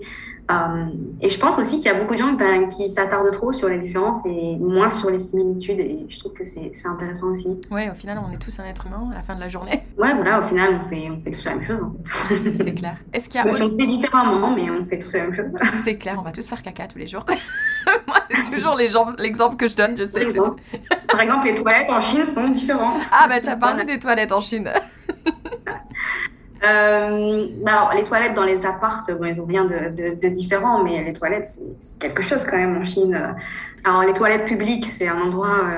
Euh, 0.51 0.85
et 1.21 1.29
je 1.29 1.39
pense 1.39 1.57
aussi 1.57 1.77
qu'il 1.77 1.87
y 1.87 1.89
a 1.89 1.99
beaucoup 1.99 2.13
de 2.13 2.19
gens 2.19 2.33
ben, 2.33 2.67
qui 2.67 2.87
s'attardent 2.87 3.31
trop 3.31 3.51
sur 3.51 3.67
les 3.67 3.79
différences 3.79 4.25
et 4.27 4.57
moins 4.57 4.89
sur 4.89 5.09
les 5.09 5.19
similitudes. 5.19 5.79
Et 5.79 6.05
je 6.07 6.19
trouve 6.19 6.33
que 6.33 6.43
c'est 6.43 6.71
intéressant 6.85 7.31
aussi. 7.31 7.59
Ouais, 7.71 7.89
au 7.89 7.95
final, 7.95 8.21
on 8.27 8.31
est 8.31 8.37
tous 8.37 8.59
un 8.59 8.65
être 8.65 8.85
humain 8.85 9.09
à 9.11 9.15
la 9.15 9.23
fin 9.23 9.35
de 9.35 9.39
la 9.39 9.49
journée. 9.49 9.83
Ouais, 9.97 10.13
voilà, 10.13 10.41
au 10.41 10.43
final, 10.43 10.77
on 10.77 10.81
fait, 10.81 11.09
on 11.09 11.19
fait 11.19 11.31
tous 11.31 11.45
la 11.45 11.51
même 11.55 11.63
chose. 11.63 11.81
En 11.81 11.93
fait. 12.03 12.53
C'est 12.53 12.73
clair. 12.73 12.97
Est-ce 13.13 13.29
qu'il 13.29 13.39
y 13.39 13.43
a. 13.43 13.47
On 13.47 13.53
fait 13.53 13.87
différemment, 13.87 14.51
mais 14.53 14.69
on 14.69 14.83
fait 14.83 14.99
tous 14.99 15.13
la 15.13 15.21
même 15.21 15.33
chose. 15.33 15.51
C'est 15.85 15.95
clair, 15.95 16.17
on 16.19 16.21
va 16.21 16.31
tous 16.31 16.45
faire 16.47 16.61
caca 16.61 16.87
tous 16.87 16.97
les 16.97 17.07
jours. 17.07 17.25
Moi, 18.07 18.17
c'est 18.29 18.55
toujours 18.55 18.75
l'exemple 18.75 19.55
que 19.55 19.67
je 19.67 19.75
donne, 19.75 19.95
je 19.97 20.05
sais. 20.05 20.25
Par 21.07 21.21
exemple, 21.21 21.45
les 21.45 21.55
toilettes 21.55 21.89
en 21.89 22.01
Chine 22.01 22.25
sont 22.25 22.49
différentes. 22.49 23.03
Ah, 23.11 23.27
bah, 23.27 23.39
tu 23.39 23.49
as 23.49 23.55
parlé 23.55 23.85
des 23.85 23.99
toilettes 23.99 24.31
en 24.31 24.41
Chine. 24.41 24.69
Euh, 26.63 27.47
bah 27.61 27.73
alors, 27.73 27.91
les 27.95 28.03
toilettes 28.03 28.33
dans 28.33 28.43
les 28.43 28.65
appartes, 28.65 29.11
bon, 29.11 29.25
ils 29.25 29.39
ont 29.39 29.45
rien 29.45 29.65
de, 29.65 30.15
de, 30.15 30.29
différent, 30.29 30.83
mais 30.83 31.03
les 31.03 31.13
toilettes, 31.13 31.47
c'est 31.77 31.99
quelque 31.99 32.23
chose 32.23 32.43
quand 32.45 32.57
même 32.57 32.77
en 32.77 32.83
Chine. 32.83 33.35
Alors, 33.83 34.03
les 34.03 34.13
toilettes 34.13 34.45
publiques, 34.45 34.85
c'est 34.85 35.07
un 35.07 35.21
endroit 35.21 35.59
euh, 35.59 35.77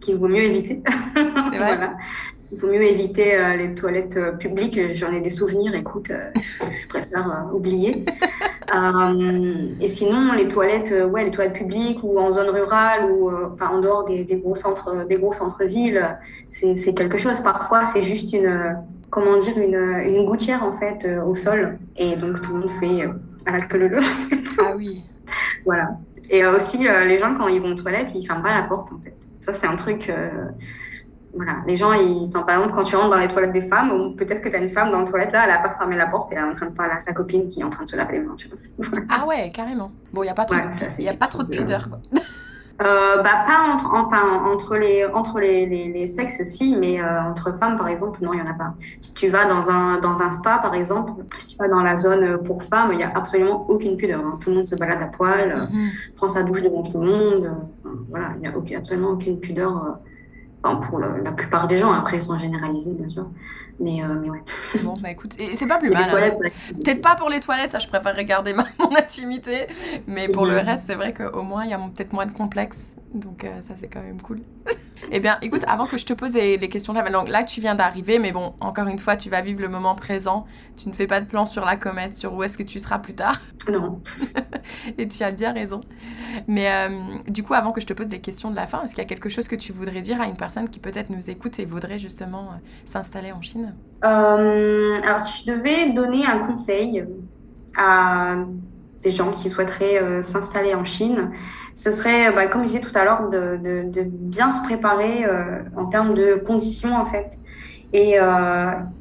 qu'il 0.00 0.16
vaut 0.16 0.28
mieux 0.28 0.44
éviter. 0.44 0.82
C'est 1.16 1.22
vrai? 1.24 1.48
voilà. 1.56 1.94
Il 2.52 2.58
vaut 2.58 2.66
mieux 2.66 2.82
éviter 2.82 3.36
euh, 3.36 3.56
les 3.56 3.74
toilettes 3.74 4.18
publiques. 4.38 4.78
J'en 4.94 5.12
ai 5.12 5.20
des 5.20 5.30
souvenirs, 5.30 5.74
écoute, 5.74 6.10
je 6.34 6.88
préfère 6.88 7.48
oublier. 7.52 8.04
et 9.80 9.88
sinon, 9.88 10.32
les 10.32 10.48
toilettes, 10.48 10.94
ouais, 11.10 11.24
les 11.24 11.30
toilettes 11.30 11.54
publiques 11.54 12.02
ou 12.02 12.18
en 12.18 12.32
zone 12.32 12.50
rurale 12.50 13.10
ou 13.10 13.30
enfin 13.52 13.68
en 13.68 13.80
dehors 13.80 14.04
des, 14.04 14.24
des 14.24 14.36
gros 14.36 14.54
centres, 14.54 15.06
des 15.08 15.16
gros 15.16 15.32
centres-villes, 15.32 16.18
c'est 16.48 16.94
quelque 16.94 17.18
chose. 17.18 17.40
Parfois, 17.40 17.84
c'est 17.84 18.02
juste 18.02 18.32
une 18.32 18.76
comment 19.10 19.36
dire, 19.36 19.58
une, 19.58 19.74
une 19.74 20.24
gouttière 20.24 20.64
en 20.64 20.72
fait 20.72 21.04
euh, 21.04 21.22
au 21.22 21.34
sol. 21.34 21.78
Et 21.96 22.16
donc 22.16 22.40
tout 22.40 22.54
le 22.54 22.60
monde 22.60 22.70
fait 22.70 23.06
euh, 23.06 23.12
à 23.44 23.52
la 23.52 23.60
queue 23.62 23.78
le 23.78 23.98
Ah 24.60 24.74
oui. 24.76 25.02
voilà. 25.64 25.98
Et 26.30 26.44
euh, 26.44 26.56
aussi, 26.56 26.78
les 26.78 27.18
gens, 27.18 27.34
quand 27.34 27.48
ils 27.48 27.60
vont 27.60 27.72
aux 27.72 27.74
toilettes, 27.74 28.12
ils 28.14 28.24
ferment 28.24 28.42
pas 28.42 28.54
la 28.54 28.62
porte 28.62 28.92
en 28.92 29.00
fait. 29.00 29.16
Ça, 29.40 29.52
c'est 29.52 29.66
un 29.66 29.76
truc. 29.76 30.12
Voilà. 31.34 31.58
Les 31.66 31.76
gens, 31.76 31.92
ils, 31.92 32.26
enfin, 32.28 32.42
par 32.42 32.56
exemple, 32.56 32.74
quand 32.74 32.82
tu 32.82 32.96
rentres 32.96 33.10
dans 33.10 33.18
les 33.18 33.28
toilettes 33.28 33.52
des 33.52 33.62
femmes, 33.62 34.14
peut-être 34.16 34.42
que 34.42 34.48
tu 34.48 34.56
as 34.56 34.58
une 34.58 34.70
femme 34.70 34.90
dans 34.90 35.00
les 35.00 35.06
toilettes 35.06 35.32
là, 35.32 35.44
elle 35.44 35.50
a 35.50 35.58
pas 35.58 35.76
fermé 35.76 35.96
la 35.96 36.08
porte 36.08 36.32
et 36.32 36.34
elle 36.34 36.44
est 36.44 36.48
en 36.48 36.52
train 36.52 36.66
de 36.66 36.74
parler 36.74 36.94
à 36.94 37.00
sa 37.00 37.12
copine 37.12 37.46
qui 37.46 37.60
est 37.60 37.64
en 37.64 37.70
train 37.70 37.84
de 37.84 37.88
se 37.88 37.96
laver 37.96 38.18
les 38.18 38.24
mains. 38.24 38.34
Tu 38.36 38.48
vois. 38.48 39.00
Ah 39.08 39.26
ouais, 39.26 39.50
carrément. 39.54 39.92
Bon, 40.12 40.22
il 40.22 40.26
n'y 40.26 40.30
a 40.30 40.34
pas 40.34 40.44
trop, 40.44 40.56
y 40.98 41.08
a 41.08 41.14
pas 41.14 41.26
trop 41.26 41.42
de 41.42 41.56
pudeur. 41.56 41.88
Quoi. 41.88 41.98
Euh, 42.82 43.22
bah, 43.22 43.44
pas 43.46 43.74
entre, 43.74 43.90
enfin, 43.92 44.42
entre, 44.50 44.76
les, 44.76 45.04
entre 45.04 45.38
les, 45.38 45.66
les, 45.66 46.06
sexes, 46.06 46.42
si, 46.44 46.76
mais 46.78 46.98
euh, 46.98 47.22
entre 47.24 47.54
femmes, 47.54 47.76
par 47.76 47.88
exemple, 47.88 48.24
non, 48.24 48.32
il 48.32 48.36
n'y 48.36 48.48
en 48.48 48.50
a 48.50 48.54
pas. 48.54 48.74
Si 49.02 49.12
tu 49.12 49.28
vas 49.28 49.44
dans 49.44 49.68
un, 49.68 49.98
dans 49.98 50.22
un 50.22 50.30
spa, 50.30 50.58
par 50.62 50.74
exemple, 50.74 51.12
si 51.38 51.48
tu 51.48 51.56
vas 51.58 51.68
dans 51.68 51.82
la 51.82 51.98
zone 51.98 52.42
pour 52.42 52.62
femmes, 52.62 52.88
il 52.92 52.96
n'y 52.96 53.02
a 53.02 53.12
absolument 53.14 53.66
aucune 53.68 53.98
pudeur. 53.98 54.20
Hein. 54.24 54.38
Tout 54.40 54.48
le 54.48 54.56
monde 54.56 54.66
se 54.66 54.76
balade 54.76 55.02
à 55.02 55.08
poil, 55.08 55.68
mhm. 55.70 55.88
prend 56.16 56.30
sa 56.30 56.42
douche 56.42 56.62
devant 56.62 56.82
tout 56.82 57.00
le 57.00 57.06
monde. 57.06 57.50
voilà, 58.08 58.28
il 58.36 58.40
n'y 58.68 58.74
a 58.74 58.78
absolument 58.78 59.10
aucune 59.10 59.38
pudeur 59.40 59.98
pour 60.62 60.98
la 60.98 61.32
plupart 61.32 61.66
des 61.66 61.78
gens. 61.78 61.92
Après, 61.92 62.20
sans 62.20 62.38
généraliser, 62.38 62.92
bien 62.92 63.06
sûr. 63.06 63.30
Mais, 63.80 64.02
euh, 64.02 64.14
mais 64.20 64.28
ouais. 64.28 64.42
Bon, 64.84 64.94
bah 65.02 65.10
écoute, 65.10 65.34
et 65.38 65.54
c'est 65.54 65.66
pas 65.66 65.78
plus 65.78 65.90
mal. 65.90 66.04
Hein. 66.14 66.48
Peut-être 66.76 67.00
pas 67.00 67.16
pour 67.16 67.30
les 67.30 67.40
toilettes, 67.40 67.72
ça 67.72 67.78
je 67.78 67.88
préfère 67.88 68.14
regarder 68.14 68.52
ma, 68.54 68.66
mon 68.78 68.94
intimité. 68.94 69.66
Mais 70.06 70.28
pour 70.28 70.44
le 70.44 70.58
reste, 70.58 70.84
c'est 70.86 70.94
vrai 70.94 71.14
qu'au 71.14 71.42
moins, 71.42 71.64
il 71.64 71.70
y 71.70 71.74
a 71.74 71.78
peut-être 71.78 72.12
moins 72.12 72.26
de 72.26 72.32
complexes. 72.32 72.94
Donc 73.14 73.44
euh, 73.44 73.62
ça, 73.62 73.74
c'est 73.76 73.88
quand 73.88 74.02
même 74.02 74.20
cool. 74.20 74.40
eh 75.10 75.20
bien, 75.20 75.38
écoute, 75.42 75.62
avant 75.66 75.86
que 75.86 75.98
je 75.98 76.04
te 76.04 76.12
pose 76.12 76.32
les, 76.32 76.58
questions 76.68 76.92
là, 76.92 77.08
donc 77.10 77.28
là, 77.28 77.44
tu 77.44 77.60
viens 77.60 77.74
d'arriver, 77.74 78.18
mais 78.18 78.32
bon, 78.32 78.54
encore 78.60 78.86
une 78.86 78.98
fois, 78.98 79.16
tu 79.16 79.30
vas 79.30 79.40
vivre 79.40 79.60
le 79.60 79.68
moment 79.68 79.94
présent. 79.94 80.46
Tu 80.76 80.88
ne 80.88 80.94
fais 80.94 81.06
pas 81.06 81.20
de 81.20 81.26
plan 81.26 81.46
sur 81.46 81.64
la 81.64 81.76
comète, 81.76 82.14
sur 82.14 82.34
où 82.34 82.42
est-ce 82.42 82.58
que 82.58 82.62
tu 82.62 82.78
seras 82.78 82.98
plus 82.98 83.14
tard. 83.14 83.40
Non. 83.72 84.00
et 84.98 85.08
tu 85.08 85.22
as 85.22 85.30
bien 85.30 85.52
raison. 85.52 85.80
Mais 86.46 86.70
euh, 86.70 86.88
du 87.28 87.42
coup, 87.42 87.54
avant 87.54 87.72
que 87.72 87.80
je 87.80 87.86
te 87.86 87.92
pose 87.92 88.08
les 88.08 88.20
questions 88.20 88.50
de 88.50 88.56
la 88.56 88.66
fin, 88.66 88.82
est-ce 88.82 88.94
qu'il 88.94 89.02
y 89.02 89.06
a 89.06 89.08
quelque 89.08 89.28
chose 89.28 89.48
que 89.48 89.56
tu 89.56 89.72
voudrais 89.72 90.00
dire 90.00 90.20
à 90.20 90.26
une 90.26 90.36
personne 90.36 90.68
qui 90.68 90.78
peut-être 90.78 91.10
nous 91.10 91.30
écoute 91.30 91.58
et 91.58 91.64
voudrait 91.64 91.98
justement 91.98 92.50
s'installer 92.84 93.32
en 93.32 93.42
Chine? 93.42 93.74
Euh, 94.04 95.00
alors, 95.02 95.18
si 95.18 95.44
je 95.44 95.52
devais 95.52 95.90
donner 95.92 96.24
un 96.26 96.38
conseil 96.46 97.04
à 97.76 98.44
des 99.02 99.10
gens 99.10 99.30
qui 99.30 99.48
souhaiteraient 99.48 100.02
euh, 100.02 100.22
s'installer 100.22 100.74
en 100.74 100.84
Chine, 100.84 101.30
ce 101.74 101.90
serait, 101.90 102.32
bah, 102.32 102.46
comme 102.46 102.62
je 102.62 102.66
disais 102.66 102.80
tout 102.80 102.96
à 102.96 103.04
l'heure, 103.04 103.28
de, 103.30 103.58
de, 103.58 104.02
bien 104.04 104.50
se 104.50 104.62
préparer 104.62 105.24
euh, 105.24 105.62
en 105.76 105.86
termes 105.86 106.14
de 106.14 106.34
conditions, 106.44 106.94
en 106.96 107.06
fait. 107.06 107.38
Et, 107.92 108.18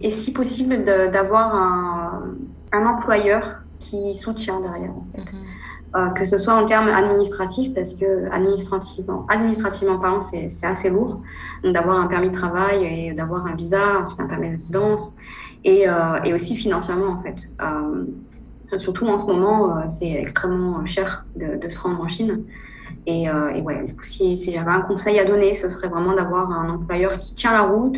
et 0.01 0.10
si 0.10 0.34
possible, 0.34 0.84
d'avoir 0.84 1.53
un, 1.53 2.24
un, 2.72 2.86
employeur 2.88 3.60
qui 3.77 4.15
soutient 4.15 4.60
derrière, 4.62 4.89
en 4.89 5.06
fait. 5.13 5.32
Mhm. 5.32 5.39
Euh, 5.96 6.10
que 6.10 6.24
ce 6.24 6.38
soit 6.38 6.53
en 6.53 6.65
termes 6.65 6.88
administratifs, 6.88 7.74
parce 7.74 7.96
que 7.96 8.29
administrativement, 8.32 9.25
administrativement 9.27 9.98
parlant, 9.98 10.22
c'est 10.22 10.48
assez 10.63 10.91
lourd 10.91 11.22
d'avoir 11.63 12.00
un 12.00 12.06
permis 12.06 12.29
de 12.29 12.36
travail 12.36 12.86
et 12.86 13.13
d'avoir 13.13 13.48
un 13.48 13.56
visa, 13.56 13.79
ensuite 14.03 14.20
un 14.20 14.27
permis 14.27 14.50
de 14.50 14.51
résidence, 14.51 15.15
et, 15.63 15.89
euh, 15.89 16.22
et 16.24 16.34
aussi 16.36 16.56
financièrement 16.56 17.13
en 17.13 17.24
fait. 17.24 17.50
Euh, 17.63 18.06
surtout 18.78 19.08
en 19.08 19.18
ce 19.18 19.32
moment, 19.32 19.78
euh, 19.78 19.82
c'est 19.88 20.12
extrêmement 20.12 20.86
cher 20.86 21.26
de, 21.36 21.58
de, 21.58 21.70
se 21.70 21.80
rendre 21.80 22.02
en 22.02 22.08
Chine. 22.08 22.44
Et, 23.06 23.30
euh, 23.30 23.50
et 23.50 23.62
ouais, 23.62 23.84
du 23.86 23.96
coup, 23.96 24.04
si, 24.04 24.36
si 24.38 24.52
j'avais 24.52 24.72
un 24.72 24.82
conseil 24.82 25.20
à 25.20 25.26
donner, 25.26 25.56
ce 25.56 25.70
serait 25.70 25.88
vraiment 25.88 26.14
d'avoir 26.14 26.52
un 26.52 26.70
employeur 26.70 27.18
qui 27.18 27.34
tient 27.36 27.52
la 27.52 27.62
route, 27.62 27.98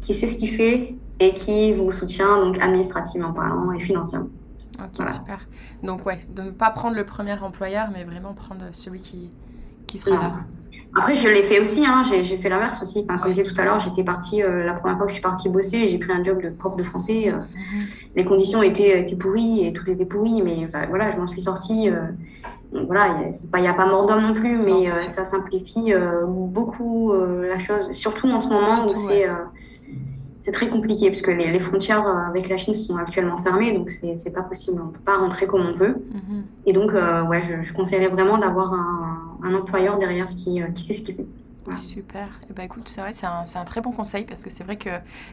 qui 0.00 0.14
sait 0.14 0.26
ce 0.26 0.36
qu'il 0.36 0.50
fait 0.50 0.96
et 1.18 1.32
qui 1.32 1.72
vous 1.72 1.90
soutient 1.92 2.38
donc 2.38 2.58
administrativement 2.60 3.32
parlant 3.32 3.72
et 3.72 3.80
financièrement. 3.80 4.28
Ok, 4.78 5.08
super. 5.08 5.40
Donc, 5.82 6.04
ouais, 6.04 6.18
de 6.28 6.42
ne 6.42 6.50
pas 6.50 6.70
prendre 6.70 6.96
le 6.96 7.04
premier 7.04 7.40
employeur, 7.40 7.88
mais 7.92 8.04
vraiment 8.04 8.34
prendre 8.34 8.64
celui 8.72 9.00
qui, 9.00 9.30
qui 9.86 9.98
sera 9.98 10.16
là. 10.16 10.32
Après, 10.96 11.14
je 11.14 11.28
l'ai 11.28 11.42
fait 11.42 11.60
aussi, 11.60 11.84
hein. 11.84 12.02
j'ai 12.04 12.36
fait 12.36 12.48
l'inverse 12.48 12.80
aussi. 12.80 13.06
comme 13.06 13.18
je 13.24 13.28
disais 13.28 13.42
tout 13.44 13.60
à 13.60 13.64
l'heure, 13.64 13.78
j'étais 13.80 14.02
partie, 14.02 14.42
euh, 14.42 14.64
la 14.64 14.72
première 14.72 14.96
fois 14.96 15.04
que 15.04 15.10
je 15.10 15.16
suis 15.16 15.22
partie 15.22 15.50
bosser, 15.50 15.88
j'ai 15.88 15.98
pris 15.98 16.10
un 16.10 16.22
job 16.22 16.42
de 16.42 16.48
prof 16.48 16.74
de 16.74 16.82
français. 16.82 17.28
Euh, 17.28 17.36
mhm. 17.36 17.82
Les 18.14 18.24
conditions 18.24 18.62
étaient, 18.62 19.02
étaient, 19.02 19.14
pourries 19.14 19.66
et 19.66 19.74
tout 19.74 19.88
était 19.90 20.06
pourri, 20.06 20.40
mais 20.42 20.68
voilà, 20.88 21.10
je 21.10 21.18
m'en 21.18 21.26
suis 21.26 21.42
sortie. 21.42 21.90
Euh, 21.90 22.00
voilà, 22.86 23.08
il 23.54 23.60
n'y 23.60 23.68
a, 23.68 23.74
pas 23.74 23.86
mort 23.86 24.06
d'homme 24.06 24.22
non 24.22 24.34
plus, 24.34 24.56
mais 24.56 24.86
ça 25.06 25.24
simplifie 25.24 25.92
beaucoup 26.26 27.14
la 27.14 27.58
chose, 27.58 27.92
surtout 27.92 28.28
en 28.28 28.40
ce 28.40 28.48
moment 28.48 28.86
où 28.86 28.94
c'est 28.94 29.26
c'est 30.38 30.50
très 30.50 30.68
compliqué 30.68 31.08
parce 31.08 31.22
que 31.22 31.30
les, 31.30 31.58
frontières 31.60 32.06
avec 32.06 32.50
la 32.50 32.58
Chine 32.58 32.74
sont 32.74 32.96
actuellement 32.96 33.38
fermées, 33.38 33.72
donc 33.72 33.88
c'est 33.88 34.34
pas 34.34 34.42
possible. 34.42 34.82
On 34.84 34.88
peut 34.88 35.00
pas 35.02 35.16
rentrer 35.16 35.46
comme 35.46 35.64
on 35.64 35.72
veut. 35.72 35.94
Mm-hmm. 36.12 36.42
Et 36.66 36.72
donc, 36.72 36.92
ouais, 36.92 37.40
je, 37.40 37.62
je 37.62 37.72
conseillerais 37.72 38.08
vraiment 38.08 38.36
d'avoir 38.36 38.74
un, 38.74 39.05
un, 39.46 39.54
employeur 39.54 39.98
derrière 39.98 40.34
qui, 40.34 40.60
qui 40.74 40.82
sait 40.82 40.94
ce 40.94 41.02
qu'il 41.02 41.14
fait. 41.14 41.26
Super. 41.74 42.26
Et 42.42 42.46
eh 42.50 42.52
ben, 42.52 42.62
écoute, 42.64 42.88
c'est 42.88 43.00
vrai, 43.00 43.12
c'est 43.12 43.26
un, 43.26 43.44
un, 43.54 43.64
très 43.64 43.80
bon 43.80 43.92
conseil 43.92 44.24
parce 44.24 44.42
que 44.44 44.50
c'est 44.50 44.64
vrai 44.64 44.76
que 44.76 44.90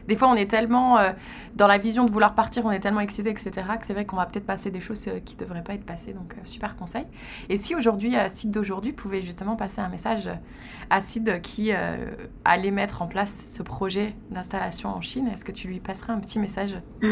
des 0.08 0.16
fois, 0.16 0.28
on 0.28 0.34
est 0.34 0.50
tellement 0.50 0.98
euh, 0.98 1.12
dans 1.54 1.66
la 1.66 1.78
vision 1.78 2.04
de 2.04 2.10
vouloir 2.10 2.34
partir, 2.34 2.64
on 2.64 2.70
est 2.70 2.80
tellement 2.80 3.00
excité, 3.00 3.30
etc., 3.30 3.52
que 3.80 3.86
c'est 3.86 3.92
vrai 3.92 4.04
qu'on 4.04 4.16
va 4.16 4.26
peut-être 4.26 4.46
passer 4.46 4.70
des 4.70 4.80
choses 4.80 5.06
euh, 5.08 5.20
qui 5.24 5.36
ne 5.36 5.40
devraient 5.40 5.62
pas 5.62 5.74
être 5.74 5.84
passées. 5.84 6.12
Donc, 6.12 6.34
euh, 6.34 6.40
super 6.44 6.76
conseil. 6.76 7.04
Et 7.48 7.58
si 7.58 7.74
aujourd'hui, 7.74 8.14
Sid 8.28 8.50
d'aujourd'hui 8.50 8.92
pouvait 8.92 9.22
justement 9.22 9.56
passer 9.56 9.80
un 9.80 9.88
message 9.88 10.28
à 10.90 11.00
Sid 11.00 11.40
qui 11.42 11.72
allait 12.44 12.70
mettre 12.70 13.02
en 13.02 13.06
place 13.06 13.52
ce 13.54 13.62
projet 13.62 14.14
d'installation 14.30 14.90
en 14.90 15.00
Chine, 15.00 15.28
est-ce 15.32 15.44
que 15.44 15.52
tu 15.52 15.68
lui 15.68 15.80
passerais 15.80 16.12
un 16.12 16.18
petit 16.18 16.38
message? 16.38 16.78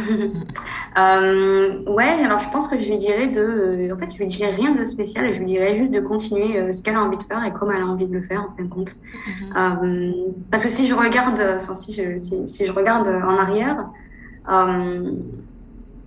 Ouais, 0.96 2.24
alors 2.24 2.38
je 2.38 2.48
pense 2.50 2.68
que 2.68 2.78
je 2.78 2.88
lui 2.90 2.98
dirais 2.98 3.28
de. 3.28 3.88
en 3.92 3.98
fait, 3.98 4.10
je 4.10 4.18
lui 4.18 4.26
dirais 4.26 4.50
rien 4.50 4.74
de 4.74 4.84
spécial, 4.84 5.32
je 5.32 5.38
lui 5.38 5.46
dirais 5.46 5.74
juste 5.76 5.90
de 5.90 6.00
continuer 6.00 6.72
ce 6.72 6.82
qu'elle 6.82 6.96
a 6.96 7.02
envie 7.02 7.16
de 7.16 7.22
faire 7.22 7.44
et 7.44 7.52
comme 7.52 7.70
elle 7.72 7.82
a 7.82 7.86
envie 7.86 8.06
de 8.06 8.12
le 8.12 8.20
faire, 8.20 8.42
en 8.42 8.56
fin 8.56 8.64
de 8.64 8.68
compte. 8.68 8.94
Mhm. 9.14 9.54
Euh, 9.56 10.12
parce 10.50 10.64
que 10.64 10.70
si 10.70 10.86
je 10.86 10.94
regarde, 10.94 11.40
si 11.74 11.94
je, 12.66 12.72
regarde 12.72 13.08
en 13.08 13.36
arrière, 13.36 13.88
euh, 14.50 15.12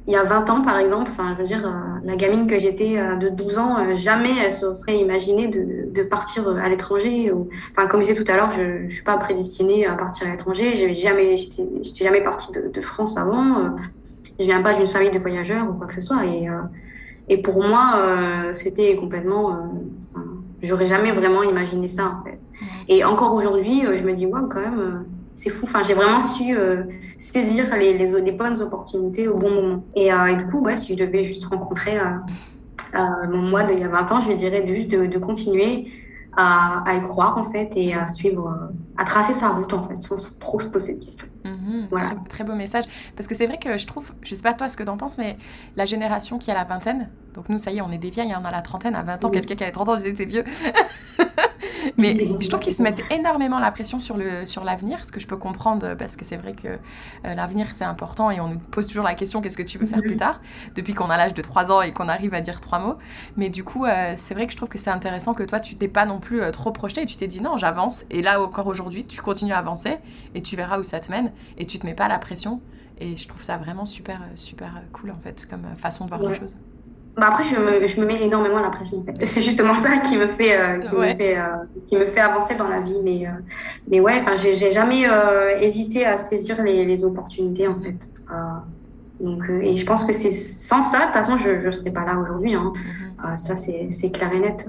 il 0.08 0.14
y 0.14 0.16
a 0.16 0.24
20 0.24 0.50
ans, 0.52 0.62
par 0.62 0.78
exemple, 0.78 1.10
enfin, 1.10 1.34
je 1.34 1.42
veux 1.42 1.48
dire, 1.48 1.66
euh, 1.66 2.00
la 2.04 2.16
gamine 2.16 2.46
que 2.46 2.60
j'étais 2.60 2.96
de 3.18 3.30
12 3.30 3.58
ans, 3.58 3.96
jamais 3.96 4.32
elle 4.44 4.54
se 4.54 4.72
serait 4.74 5.00
imaginée 5.00 5.48
de, 5.48 6.04
partir 6.04 6.48
à 6.62 6.70
l'étranger. 6.70 7.32
Enfin, 7.72 7.88
comme 7.88 8.02
je 8.02 8.08
disais 8.08 8.24
tout 8.24 8.32
à 8.32 8.36
l'heure, 8.36 8.52
je 8.52 8.84
ne 8.84 8.90
suis 8.90 9.04
pas 9.04 9.18
prédestinée 9.18 9.88
à 9.88 9.94
partir 9.94 10.28
à 10.28 10.32
l'étranger. 10.32 10.76
Je 10.76 10.94
jamais, 10.94 11.36
jamais 12.00 12.22
partie 12.22 12.52
de, 12.52 12.82
France 12.82 13.18
avant. 13.18 13.76
Je 14.40 14.46
viens 14.46 14.62
pas 14.62 14.76
d'une 14.76 14.86
famille 14.86 15.12
de 15.12 15.18
voyageurs 15.18 15.68
ou 15.70 15.74
quoi 15.74 15.88
que 15.88 15.96
ce 15.96 16.02
soit. 16.02 16.22
Et 17.28 17.42
pour 17.42 17.64
moi, 17.64 18.52
c'était 18.52 18.96
complètement. 18.96 19.72
J'aurais 20.66 20.86
jamais 20.86 21.12
vraiment 21.12 21.44
imaginé 21.44 21.88
ça, 21.88 22.18
en 22.20 22.24
fait. 22.24 22.40
Et 22.88 23.04
encore 23.04 23.34
aujourd'hui, 23.34 23.86
euh, 23.86 23.98
je 23.98 24.04
me 24.04 24.14
dis, 24.14 24.26
ouais, 24.26 24.42
quand 24.50 24.62
même, 24.62 24.80
euh, 24.80 24.92
c'est 25.36 25.50
fou. 25.50 25.66
Enfin, 25.66 25.82
j'ai 25.84 25.94
vraiment 25.94 26.22
su 26.22 26.58
euh, 26.58 26.84
saisir 27.18 27.76
les, 27.78 27.98
les, 27.98 28.20
les, 28.20 28.32
bonnes 28.32 28.62
opportunités 28.62 29.28
au 29.28 29.38
bon 29.38 29.50
moment. 29.50 29.84
Et, 29.96 30.08
et 30.08 30.36
du 30.38 30.48
coup, 30.48 30.62
ouais, 30.62 30.76
si 30.76 30.94
je 30.94 31.04
devais 31.04 31.24
juste 31.24 31.46
rencontrer 31.46 32.00
mon 33.30 33.42
moi 33.42 33.64
d'il 33.64 33.80
y 33.80 33.84
a 33.84 33.90
20 33.90 34.12
ans, 34.12 34.22
je 34.22 34.30
lui 34.30 34.36
dirais 34.36 34.66
juste 34.66 34.90
de, 34.90 35.06
de 35.06 35.18
continuer 35.18 35.88
à, 36.36 36.84
à, 36.86 36.96
y 36.96 37.01
croire, 37.01 37.38
en 37.38 37.44
fait, 37.44 37.72
et 37.75 37.94
à 37.94 38.08
suivre, 38.08 38.72
à 38.98 39.06
tracer 39.06 39.34
sa 39.34 39.50
route, 39.50 39.74
en 39.74 39.84
fait, 39.84 40.01
sans 40.01 40.39
trop 40.39 40.60
se 40.60 40.68
poser 40.68 40.96
de 40.96 41.06
questions. 41.06 41.27
Mhm, 41.44 41.88
voilà. 41.89 42.10
très, 42.10 42.30
très, 42.30 42.44
beau 42.44 42.54
message. 42.54 42.86
Parce 43.15 43.27
que 43.27 43.36
c'est 43.36 43.48
vrai 43.48 43.58
que 43.60 43.77
je 43.77 43.86
trouve, 43.86 44.13
je 44.22 44.34
sais 44.36 44.42
pas 44.42 44.54
toi 44.54 44.68
ce 44.68 44.77
que 44.77 44.84
t'en 44.84 44.98
penses, 44.98 45.18
mais 45.18 45.38
la 45.75 45.86
génération 45.86 46.38
qui 46.38 46.51
a 46.51 46.54
la 46.54 46.63
vingtaine, 46.63 47.10
donc 47.34 47.50
nous, 47.50 47.60
ça 47.60 47.72
y 47.72 47.77
est, 47.77 47.82
on 47.82 47.92
est 47.92 47.98
des 47.98 48.10
vieilles, 48.10 48.32
hein, 48.32 48.42
on 48.42 48.46
a 48.46 48.51
la 48.51 48.62
trentaine, 48.62 48.96
à 48.96 49.04
20 49.04 49.25
ans, 49.25 49.30
quelqu'un 49.30 49.56
qui 49.56 49.63
avait 49.63 49.72
30 49.72 49.89
ans 49.89 49.98
disait 49.98 50.13
t'es 50.13 50.25
vieux. 50.25 50.44
Mais 51.98 52.18
je 52.20 52.50
trouve 52.50 52.60
qu'ils 52.60 52.74
se 52.74 52.84
mettent 52.84 53.01
énormément 53.12 53.60
la 53.60 53.72
pression 53.72 54.00
sur 54.00 54.18
le 54.18 54.46
sur 54.46 54.63
l'avenir, 54.63 55.04
ce 55.06 55.12
que 55.12 55.20
je 55.20 55.27
peux 55.27 55.38
comprendre 55.38 55.96
parce 55.96 56.15
que 56.15 56.25
c'est 56.25 56.38
vrai 56.38 56.54
que 56.54 56.68
euh, 56.68 56.77
l'avenir 57.36 57.68
c'est 57.72 57.86
important 57.86 58.32
et 58.32 58.39
on 58.39 58.50
nous 58.50 58.60
pose 58.60 58.88
toujours 58.88 59.04
la 59.04 59.15
question 59.15 59.42
qu'est-ce 59.42 59.58
que 59.58 59.63
tu 59.63 59.77
veux 59.77 59.86
faire 59.86 60.01
plus 60.01 60.18
tard 60.18 60.42
depuis 60.75 60.94
qu'on 60.94 61.10
a 61.10 61.18
l'âge 61.18 61.34
de 61.34 61.42
3 61.42 61.72
ans 61.72 61.82
et 61.82 61.92
qu'on 61.94 62.10
arrive 62.10 62.34
à 62.34 62.42
dire 62.42 62.62
trois 62.62 62.80
mots. 62.80 62.98
Mais 63.38 63.50
du 63.50 63.63
coup, 63.63 63.86
euh, 63.86 64.13
c'est 64.18 64.34
vrai 64.34 64.46
que 64.46 64.51
je 64.51 64.58
trouve 64.58 64.70
que 64.70 64.77
c'est 64.77 64.89
intéressant 64.89 65.34
que 65.34 65.44
toi 65.44 65.60
tu 65.60 65.75
t'es 65.75 65.88
pas 65.88 66.06
non 66.06 66.20
plus 66.20 66.42
euh, 66.42 66.51
trop 66.51 66.72
projeté 66.72 67.01
et 67.01 67.06
tu 67.06 67.18
t'es 67.18 67.27
dit 67.27 67.42
non, 67.42 67.58
j'avance 67.58 68.06
et 68.10 68.22
là 68.22 68.42
encore 68.42 68.68
aujourd'hui, 68.68 69.06
tu 69.06 69.22
continues 69.22 69.54
à 69.54 69.60
avancer 69.60 69.98
et 70.34 70.42
tu 70.42 70.56
verras 70.56 70.80
où 70.80 70.84
ça 70.84 71.00
te 71.00 71.12
mène 71.12 71.32
et 71.58 71.65
tu 71.65 71.80
te 71.80 71.86
mets 71.86 71.96
pas 71.96 72.08
la 72.08 72.20
pression 72.20 72.62
et 73.00 73.15
je 73.18 73.27
trouve 73.27 73.44
ça 73.44 73.58
vraiment 73.58 73.86
super 73.86 74.22
super 74.36 74.82
cool 74.94 75.12
en 75.12 75.20
fait 75.22 75.46
comme 75.50 75.63
façon 75.75 76.06
de 76.06 76.10
voir 76.10 76.22
les 76.22 76.38
choses. 76.38 76.58
Bah 77.18 77.28
après, 77.30 77.44
je 77.44 77.56
me, 77.56 77.88
je 77.88 78.02
me 78.02 78.06
mets 78.06 78.22
énormément 78.22 78.60
la 78.60 78.70
pression. 78.70 79.00
En 79.00 79.04
fait. 79.04 79.25
C'est 79.25 79.42
justement 79.42 79.74
ça 79.74 79.98
qui 79.98 80.18
me 80.18 80.28
fait, 80.28 80.60
euh, 80.60 80.80
qui, 80.82 80.96
me 80.96 81.14
fait, 81.14 81.38
euh, 81.38 81.44
qui 81.88 81.96
me 81.96 82.06
fait 82.06 82.20
avancer 82.20 82.56
dans 82.56 82.68
la 82.68 82.82
vie. 82.82 83.00
Mais, 83.04 83.25
euh, 83.25 83.32
mais 83.90 84.01
ouais, 84.01 84.16
enfin, 84.20 84.36
j'ai 84.36 84.72
jamais 84.72 85.06
hésité 85.62 86.06
à 86.06 86.18
saisir 86.18 86.62
les, 86.62 86.86
les, 86.86 87.06
opportunités, 87.06 87.68
en 87.68 87.80
fait. 87.80 87.96
donc, 89.22 89.44
et 89.50 89.78
je 89.78 89.86
pense 89.86 90.04
que 90.04 90.12
c'est 90.12 90.34
sans 90.34 90.82
ça, 90.82 91.00
de 91.00 91.04
toute 91.06 91.14
façon, 91.14 91.38
je 91.38 91.66
ne 91.66 91.72
serais 91.72 91.92
pas 91.92 92.06
là 92.06 92.20
aujourd'hui. 92.20 92.54
Hein. 92.54 92.74
Mm-hmm. 93.24 93.36
ça, 93.38 93.56
c'est 93.56 94.12
clair 94.12 94.34
et 94.34 94.40
net. 94.40 94.68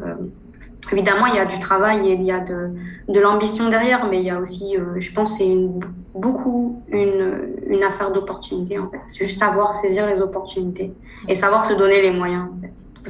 Évidemment, 0.93 1.27
il 1.27 1.35
y 1.35 1.39
a 1.39 1.47
du 1.47 1.59
travail 1.59 2.09
et 2.09 2.15
il 2.15 2.23
y 2.23 2.31
a 2.31 2.41
de, 2.41 2.71
de 3.09 3.21
l'ambition 3.21 3.69
derrière, 3.69 4.09
mais 4.09 4.19
il 4.19 4.25
y 4.25 4.31
a 4.31 4.39
aussi, 4.39 4.77
je 4.97 5.12
pense, 5.12 5.39
c'est 5.39 5.49
une, 5.49 5.81
beaucoup 6.15 6.83
une, 6.89 7.55
une 7.67 7.83
affaire 7.83 8.12
d'opportunité. 8.12 8.79
En 8.79 8.89
fait. 8.89 9.01
C'est 9.07 9.25
juste 9.27 9.39
savoir 9.39 9.75
saisir 9.75 10.07
les 10.07 10.21
opportunités 10.21 10.93
et 11.29 11.35
savoir 11.35 11.67
se 11.67 11.73
donner 11.73 12.01
les 12.03 12.12
moyens. 12.12 12.49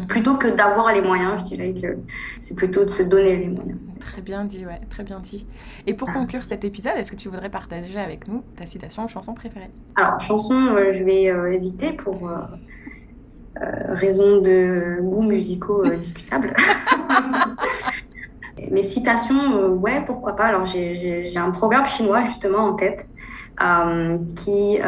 Plutôt 0.09 0.37
que 0.37 0.49
d'avoir 0.49 0.93
les 0.93 1.01
moyens, 1.01 1.41
je 1.41 1.45
dirais 1.55 1.73
que 1.73 1.97
c'est 2.39 2.55
plutôt 2.55 2.85
de 2.85 2.91
se 2.91 3.03
donner 3.03 3.37
les 3.37 3.49
moyens. 3.49 3.79
Très 3.99 4.21
bien 4.21 4.45
dit, 4.45 4.65
ouais, 4.67 4.81
très 4.91 5.05
bien 5.05 5.21
dit. 5.21 5.47
Et 5.87 5.95
pour 5.95 6.13
conclure 6.13 6.45
cet 6.45 6.65
épisode, 6.65 6.93
est-ce 6.97 7.11
que 7.11 7.17
tu 7.17 7.29
voudrais 7.31 7.49
partager 7.49 7.99
avec 7.99 8.29
nous 8.29 8.43
ta 8.57 8.67
citation 8.67 9.05
ou 9.05 9.09
chanson 9.09 9.33
préférée? 9.33 9.71
Alors, 9.97 10.21
chanson, 10.21 10.55
euh, 10.55 10.93
je 10.93 11.03
vais 11.03 11.31
euh, 11.31 11.53
éviter 11.53 11.95
pour 11.95 12.29
euh, 12.29 12.41
raison 13.89 14.41
de 14.41 14.99
goûts 15.01 15.23
musicaux 15.23 15.87
discutables. 15.89 16.55
Mes 18.71 18.83
citations, 18.83 19.73
ouais, 19.75 20.03
pourquoi 20.07 20.35
pas. 20.35 20.45
Alors, 20.45 20.67
j'ai 20.67 21.37
un 21.37 21.51
proverbe 21.51 21.87
chinois 21.87 22.25
justement 22.27 22.59
en 22.59 22.75
tête 22.75 23.07
qui, 24.37 24.79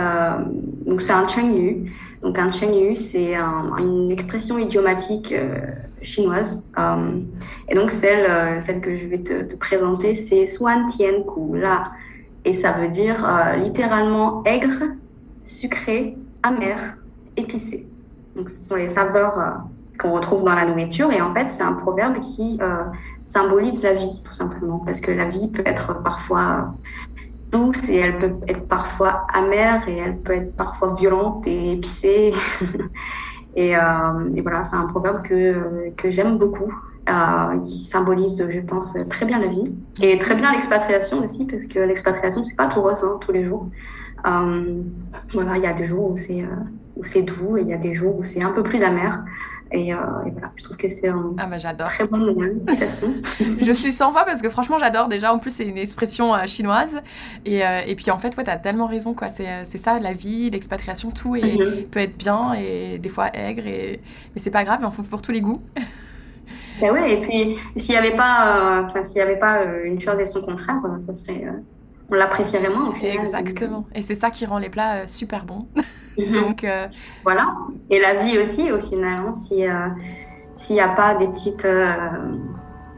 donc 0.86 1.00
c'est 1.00 1.12
un 1.12 1.26
Chengyu 1.26 1.90
donc 2.22 2.38
un 2.38 2.50
Chengyu, 2.50 2.96
c'est 2.96 3.34
une 3.34 4.10
expression 4.10 4.58
idiomatique 4.58 5.32
euh, 5.32 5.60
chinoise. 6.02 6.64
Euh, 6.78 7.20
et 7.68 7.74
donc 7.74 7.90
celle, 7.90 8.28
euh, 8.28 8.58
celle 8.58 8.80
que 8.80 8.96
je 8.96 9.06
vais 9.06 9.22
te, 9.22 9.54
présenter, 9.56 10.14
c'est 10.14 10.46
Suan 10.46 10.86
Tian 10.86 11.22
Ku 11.22 11.58
La. 11.58 11.92
Et 12.44 12.52
ça 12.52 12.72
veut 12.72 12.88
dire 12.88 13.28
littéralement 13.58 14.42
aigre, 14.44 14.84
sucré, 15.44 16.16
amer, 16.42 16.96
épicé. 17.36 17.87
Donc 18.38 18.48
ce 18.48 18.68
sont 18.68 18.76
les 18.76 18.88
saveurs 18.88 19.64
qu'on 19.98 20.12
retrouve 20.12 20.44
dans 20.44 20.54
la 20.54 20.64
nourriture. 20.64 21.12
Et 21.12 21.20
en 21.20 21.34
fait, 21.34 21.50
c'est 21.50 21.64
un 21.64 21.74
proverbe 21.74 22.20
qui 22.20 22.58
symbolise 23.24 23.82
la 23.82 23.92
vie, 23.92 24.22
tout 24.24 24.34
simplement. 24.34 24.78
Parce 24.78 25.00
que 25.00 25.10
la 25.10 25.26
vie 25.26 25.50
peut 25.50 25.64
être 25.66 26.02
parfois 26.02 26.72
douce 27.50 27.88
et 27.88 27.96
elle 27.96 28.18
peut 28.18 28.34
être 28.46 28.66
parfois 28.66 29.26
amère 29.32 29.88
et 29.88 29.96
elle 29.96 30.18
peut 30.18 30.34
être 30.34 30.54
parfois 30.54 30.94
violente 30.94 31.46
et 31.46 31.72
épicée. 31.72 32.32
et, 33.56 33.76
euh, 33.76 33.80
voilà, 34.42 34.64
c'est 34.64 34.76
un 34.76 34.86
proverbe 34.86 35.22
que, 35.22 35.90
que 35.96 36.10
j'aime 36.10 36.38
beaucoup, 36.38 36.72
euh, 37.08 37.58
qui 37.60 37.84
symbolise, 37.84 38.46
je 38.50 38.60
pense, 38.60 38.96
très 39.08 39.26
bien 39.26 39.38
la 39.38 39.48
vie 39.48 39.74
et 40.00 40.18
très 40.18 40.34
bien 40.34 40.52
l'expatriation 40.52 41.24
aussi, 41.24 41.46
parce 41.46 41.64
que 41.66 41.78
l'expatriation, 41.78 42.42
c'est 42.42 42.56
pas 42.56 42.66
tout 42.66 42.80
rose 42.80 43.02
hein, 43.04 43.18
tous 43.20 43.32
les 43.32 43.44
jours. 43.44 43.68
Euh, 44.26 44.82
voilà, 45.32 45.56
il 45.56 45.62
y 45.62 45.66
a 45.66 45.72
des 45.72 45.84
jours 45.84 46.10
où 46.10 46.16
c'est 46.16 46.42
euh, 46.42 46.46
où 46.98 47.04
c'est 47.04 47.22
doux 47.22 47.56
et 47.56 47.62
il 47.62 47.68
y 47.68 47.72
a 47.72 47.78
des 47.78 47.94
jours 47.94 48.18
où 48.18 48.24
c'est 48.24 48.42
un 48.42 48.50
peu 48.50 48.62
plus 48.62 48.82
amer. 48.82 49.24
Et, 49.70 49.92
euh, 49.92 49.98
et, 50.26 50.30
voilà, 50.30 50.50
je 50.56 50.64
trouve 50.64 50.78
que 50.78 50.88
c'est 50.88 51.08
un 51.08 51.34
ah 51.36 51.46
bah 51.46 51.58
très 51.84 52.06
bon 52.06 52.16
moment, 52.18 52.40
citation. 52.66 53.12
je 53.60 53.72
suis 53.72 53.92
sans 53.92 54.12
voix 54.12 54.24
parce 54.24 54.40
que 54.40 54.48
franchement, 54.48 54.78
j'adore. 54.78 55.08
Déjà, 55.08 55.32
en 55.32 55.38
plus, 55.38 55.50
c'est 55.50 55.66
une 55.66 55.76
expression 55.76 56.34
euh, 56.34 56.46
chinoise. 56.46 57.02
Et, 57.44 57.66
euh, 57.66 57.80
et, 57.86 57.94
puis, 57.94 58.10
en 58.10 58.18
fait, 58.18 58.34
ouais, 58.36 58.44
tu 58.44 58.50
as 58.50 58.56
tellement 58.56 58.86
raison. 58.86 59.12
quoi. 59.12 59.28
C'est 59.28 59.78
ça, 59.78 59.98
la 59.98 60.14
vie, 60.14 60.48
l'expatriation, 60.48 61.10
tout 61.10 61.36
et, 61.36 61.58
mhm. 61.58 61.84
peut 61.90 62.00
être 62.00 62.16
bien 62.16 62.54
et 62.54 62.98
des 62.98 63.10
fois 63.10 63.28
aigre. 63.34 63.66
Et... 63.66 64.00
Mais 64.34 64.40
c'est 64.40 64.50
pas 64.50 64.64
grave, 64.64 64.78
il 64.80 64.86
en 64.86 64.90
faut 64.90 65.02
pour 65.02 65.22
tous 65.22 65.32
les 65.32 65.40
goûts. 65.40 65.62
Ben 66.80 66.92
ouais, 66.92 67.14
et 67.14 67.20
puis, 67.20 67.56
s'il 67.74 67.96
n'y 67.96 67.98
avait 67.98 68.14
pas, 68.14 68.84
enfin, 68.84 69.02
s'il 69.02 69.18
y 69.18 69.20
avait 69.20 69.40
pas 69.40 69.64
une 69.82 69.98
chose 69.98 70.20
et 70.20 70.24
son 70.24 70.42
contraire, 70.42 70.80
ça 70.98 71.12
serait 71.12 71.44
on 72.08 72.14
l'apprécierait 72.14 72.68
moins. 72.68 72.90
Au 72.90 72.92
final. 72.92 73.16
Exactement. 73.16 73.84
Et 73.96 74.02
c'est 74.02 74.14
ça 74.14 74.30
qui 74.30 74.46
rend 74.46 74.58
les 74.58 74.68
plats 74.68 75.08
super 75.08 75.44
bons. 75.44 75.66
Mhm. 76.18 76.32
Donc 76.32 76.64
euh, 76.64 76.88
voilà. 77.24 77.56
Et 77.90 78.00
la 78.00 78.14
vie 78.22 78.38
aussi, 78.38 78.70
au 78.72 78.80
final, 78.80 79.26
hein, 79.26 79.32
si 79.32 79.66
euh, 79.66 79.88
s'il 80.54 80.74
n'y 80.76 80.82
a 80.82 80.88
pas 80.88 81.14
des 81.14 81.28
petites, 81.28 81.64
euh, 81.64 81.96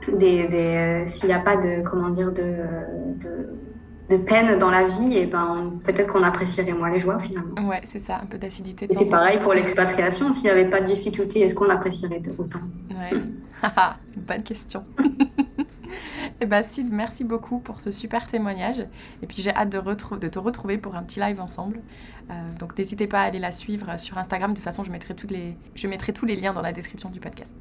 des, 0.08 0.48
des 0.48 1.04
s'il 1.06 1.28
n'y 1.28 1.34
a 1.34 1.40
pas 1.40 1.56
de 1.56 1.82
comment 1.82 2.08
dire 2.08 2.32
de, 2.32 2.56
de, 4.08 4.16
peine 4.16 4.58
dans 4.58 4.70
la 4.70 4.84
vie, 4.84 5.16
et 5.16 5.22
eh 5.22 5.26
ben 5.26 5.74
peut-être 5.84 6.12
qu'on 6.12 6.22
apprécierait 6.22 6.72
moins 6.72 6.90
les 6.90 6.98
joies 6.98 7.18
finalement. 7.18 7.68
Ouais, 7.68 7.80
c'est 7.84 8.00
ça, 8.00 8.20
un 8.22 8.26
peu 8.26 8.38
d'acidité. 8.38 8.88
Et 8.90 8.96
c'est 8.98 9.10
pareil 9.10 9.38
pour 9.40 9.54
l'expatriation. 9.54 10.32
S'il 10.32 10.44
n'y 10.44 10.50
avait 10.50 10.68
pas 10.68 10.80
de 10.80 10.86
difficulté, 10.86 11.42
est-ce 11.42 11.54
qu'on 11.54 11.70
apprécierait 11.70 12.22
autant? 12.38 12.58
Ouais. 12.90 13.20
Bonne 14.16 14.42
question. 14.42 14.84
Et 16.42 16.46
bah 16.46 16.62
Sid, 16.62 16.90
merci 16.90 17.22
beaucoup 17.24 17.58
pour 17.58 17.82
ce 17.82 17.90
super 17.90 18.26
témoignage. 18.26 18.86
Et 19.22 19.26
puis 19.26 19.42
j'ai 19.42 19.54
hâte 19.54 19.68
de, 19.68 20.16
de, 20.16 20.28
te 20.28 20.38
retrouver 20.38 20.78
pour 20.78 20.96
un 20.96 21.02
petit 21.02 21.20
live 21.20 21.38
ensemble. 21.38 21.80
Euh, 22.30 22.34
donc 22.58 22.78
n'hésitez 22.78 23.06
pas 23.06 23.20
à 23.20 23.24
aller 23.24 23.38
la 23.38 23.52
suivre 23.52 23.98
sur 24.00 24.16
Instagram. 24.16 24.52
De 24.52 24.56
toute 24.56 24.64
façon, 24.64 24.82
je 24.82 24.90
mettrai, 24.90 25.14
toutes 25.14 25.30
les... 25.30 25.54
je 25.74 25.86
mettrai 25.86 26.14
tous 26.14 26.24
les 26.24 26.36
liens 26.36 26.54
dans 26.54 26.62
la 26.62 26.72
description 26.72 27.10
du 27.10 27.20
podcast. 27.20 27.54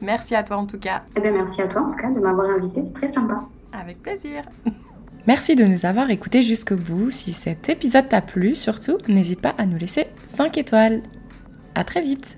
Merci 0.00 0.34
à 0.34 0.42
toi 0.42 0.56
en 0.56 0.64
tout 0.64 0.78
cas. 0.78 1.02
Eh 1.16 1.20
bien, 1.20 1.32
merci 1.32 1.60
à 1.60 1.68
toi 1.68 1.82
en 1.82 1.90
tout 1.90 1.98
cas 1.98 2.10
de 2.10 2.20
m'avoir 2.20 2.48
invité. 2.48 2.82
C'est 2.86 2.94
très 2.94 3.08
sympa. 3.08 3.40
Avec 3.72 4.00
plaisir. 4.02 4.44
Merci 5.26 5.54
de 5.54 5.64
nous 5.64 5.86
avoir 5.86 6.10
écoutés 6.10 6.42
jusqu'au 6.42 6.76
bout. 6.76 7.10
Si 7.10 7.32
cet 7.32 7.70
épisode 7.70 8.10
t'a 8.10 8.20
plu, 8.20 8.54
surtout, 8.54 8.98
n'hésite 9.08 9.40
pas 9.40 9.54
à 9.56 9.64
nous 9.64 9.78
laisser 9.78 10.06
5 10.26 10.58
étoiles. 10.58 11.00
À 11.74 11.82
très 11.82 12.02
vite 12.02 12.36